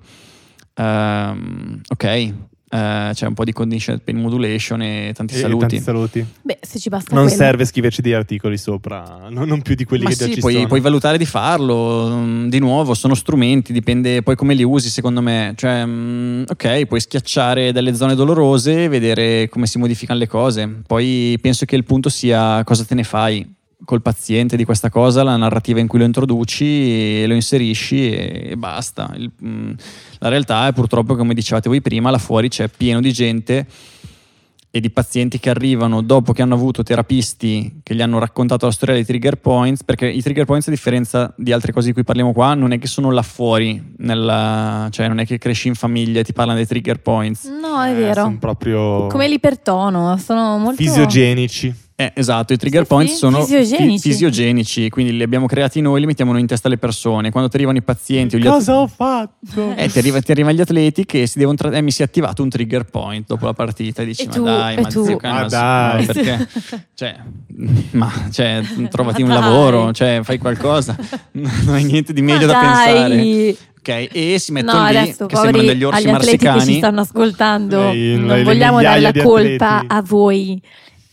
[0.76, 2.34] Ehm, ok,
[2.72, 5.58] eh, c'è un po' di condition pain modulation e tanti E- saluti.
[5.66, 6.24] tanti saluti.
[6.42, 7.38] Beh, se ci basta Non quello.
[7.42, 10.40] serve scriverci dei articoli sopra, no- non più di quelli Ma che già sì, ci
[10.40, 10.66] puoi, sono.
[10.68, 12.08] puoi valutare di farlo.
[12.16, 15.52] mm, Di nuovo, sono strumenti, dipende poi come li usi, secondo me.
[15.56, 20.68] Cioè, mm, ok, puoi schiacciare delle zone dolorose vedere come si modificano le cose.
[20.86, 25.22] Poi penso che il punto sia cosa te ne fai col paziente di questa cosa,
[25.22, 29.12] la narrativa in cui lo introduci e lo inserisci e, e basta.
[29.16, 29.70] Il- mm,
[30.18, 33.66] la realtà è purtroppo, come dicevate voi prima, là fuori c'è pieno di gente
[34.72, 38.72] e di pazienti che arrivano dopo che hanno avuto terapisti che gli hanno raccontato la
[38.72, 42.04] storia dei trigger points, perché i trigger points, a differenza di altre cose di cui
[42.04, 45.74] parliamo qua, non è che sono là fuori, nella- cioè non è che cresci in
[45.74, 47.46] famiglia e ti parlano dei trigger points.
[47.46, 48.22] No, è Eh, vero.
[48.22, 51.74] sono proprio Come l'ipertono, sono molto fisiogenici.
[52.00, 53.98] Eh, esatto, i trigger Sì, points sì, sono fisiogenici.
[54.00, 57.30] fi- fisiogenici, quindi li abbiamo creati noi, li mettiamo noi in testa alle persone.
[57.30, 59.74] Quando ti arrivano i pazienti Cosa ho fatto?
[59.76, 62.06] Eh, ti, arriva, ti arrivano gli atleti che si devono tra- eh, mi si è
[62.06, 65.04] attivato un trigger point dopo la partita e dici E ma tu- dai ma tu-
[65.04, 66.06] zio Ma Canas, dai.
[66.06, 66.48] no, perché
[66.94, 67.16] cioè,
[67.90, 69.42] ma cioè, trovati un Ma dai.
[69.50, 70.96] lavoro cioè fai qualcosa
[71.32, 72.66] non hai niente di meglio Ma da dai.
[72.66, 76.42] pensare ok e si mettono No, lì adesso che sembrano degli orsi agli atleti che
[76.44, 79.86] ci marsicani stanno ascoltando, Lei- non lei- vogliamo dare la colpa atleti.
[79.94, 80.62] a voi.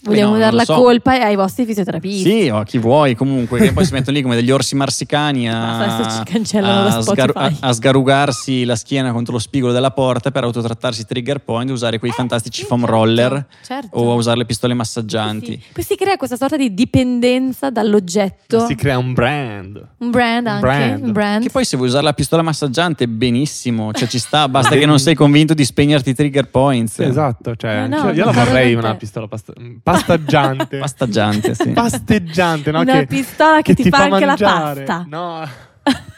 [0.08, 0.76] Vogliamo no, dare non la so.
[0.76, 2.30] colpa ai vostri fisioterapisti.
[2.42, 5.50] sì o a chi vuoi comunque che poi si mettono lì come degli orsi marsicani
[5.50, 7.32] a, a, Spotify.
[7.34, 11.70] a- a sgarugarsi la schiena contro lo spigolo della porta per autotrattarsi i trigger point
[11.70, 13.90] usare quei fantastici sì, foam certo, roller certo.
[13.98, 15.62] o a usare le pistole massaggianti Sì.
[15.74, 18.66] Poi si crea questa sorta di dipendenza dall'oggetto.
[18.66, 19.88] Si crea un brand.
[19.98, 20.62] Un brand anche.
[20.62, 21.04] brand.
[21.04, 21.44] Un brand.
[21.44, 25.00] Che poi se vuoi usare la pistola massaggiante benissimo, cioè ci sta, basta che non
[25.00, 26.94] sei convinto di spegnerti i trigger points.
[26.96, 29.54] Sì, esatto, cioè, Eh, no, cioè, io la vorrei una pistola pasta-
[29.98, 30.78] pastaggiante.
[30.80, 31.70] Pasteggiante, sì.
[31.72, 32.82] Pasteggiante, no?
[32.82, 34.84] Una che, pistola che ti fa anche la mangiare.
[34.84, 35.06] pasta.
[35.10, 35.48] No.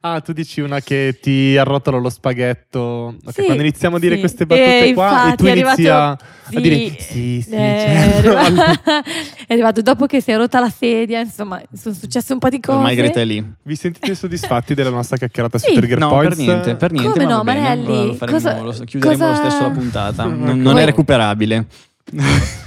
[0.00, 3.14] Ah, tu dici una che ti arrotola lo spaghetto.
[3.22, 4.20] Ok, Sì, quando iniziamo a dire sì.
[4.20, 6.18] queste battute Eh, qua e tu inizi a, a
[6.48, 8.36] Sì, dire sì, sì, eh, è, certo.
[8.36, 8.80] arrivato,
[9.46, 12.60] è arrivato dopo che si è rotta la sedia, insomma, sono successe un po' di
[12.60, 12.76] cose.
[12.78, 13.44] Ormai Greta è lì.
[13.62, 15.68] Vi sentite soddisfatti della nostra chiacchierata Sì.
[15.68, 16.36] su Trigger No, Points?
[16.36, 17.10] per niente, per niente.
[17.20, 17.76] Come no, bene.
[17.76, 20.24] Lo faremo- cosa- lo- chiuderemo cosa- lo stesso la puntata.
[20.24, 21.66] Non, Come- non è recuperabile.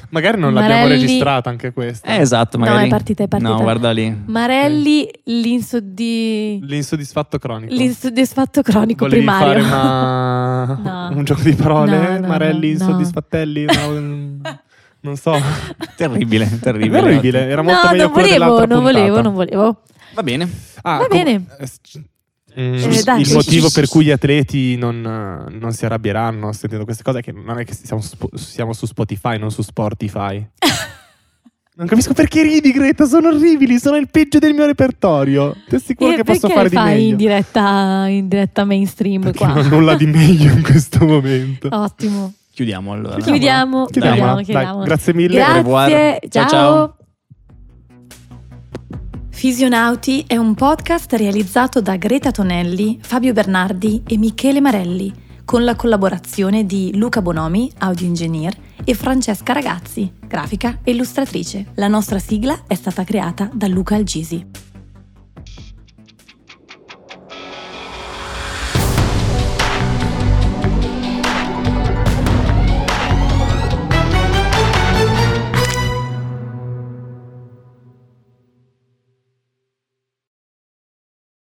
[0.10, 2.08] Magari non l'abbiamo Marelli- registrata anche questa.
[2.08, 2.86] Eh, esatto, No, magari.
[2.86, 3.51] è partita, è partita.
[3.51, 4.24] No, guarda lì.
[4.26, 6.60] Marelli, l'insoddi...
[6.64, 7.74] L'insoddisfatto cronico.
[7.74, 9.64] l'insoddisfatto cronico Volevi primario.
[9.64, 10.55] fare una...
[11.10, 11.18] No.
[11.18, 11.97] un gioco di parole?
[11.97, 12.86] No, no, Marelli no, no.
[12.86, 13.66] insoddisfattelli?
[13.66, 14.39] No,
[15.01, 15.36] non so.
[15.95, 17.01] Terribile, terribile.
[17.01, 17.47] terribile.
[17.49, 19.82] Era molto no, meglio non volevo, non volevo, non volevo.
[20.14, 20.49] Va bene.
[20.84, 21.45] Ah, Va com- bene.
[22.58, 23.22] Eh, Eh, dai.
[23.22, 27.32] il motivo per cui gli atleti non, non si arrabbieranno sentendo queste cose è che
[27.32, 28.01] non è che siamo
[28.34, 30.43] siamo su Spotify, non su Sportify.
[31.78, 33.05] non capisco perché ridi, Greta.
[33.05, 33.78] Sono orribili.
[33.78, 35.55] Sono il peggio del mio repertorio.
[35.70, 37.10] Ti assicuro E che posso fare di fai meglio.
[37.10, 39.47] in diretta, in diretta mainstream Perché qua?
[39.53, 41.68] non ho nulla di meglio in questo momento.
[41.72, 42.34] Ottimo.
[42.51, 43.18] Chiudiamo allora.
[43.18, 44.82] Chiudiamo, chiudiamo, Dai, chiudiamo.
[44.82, 45.36] grazie mille.
[45.36, 46.49] Grazie, Ciao, ciao.
[46.49, 46.97] ciao.
[49.38, 55.14] Fisionauti è un podcast realizzato da Greta Tonelli, Fabio Bernardi e Michele Marelli,
[55.46, 61.68] con la collaborazione di Luca Bonomi, audio engineer, e Francesca Ragazzi, grafica e illustratrice.
[61.76, 64.44] La nostra sigla è stata creata da Luca Algisi.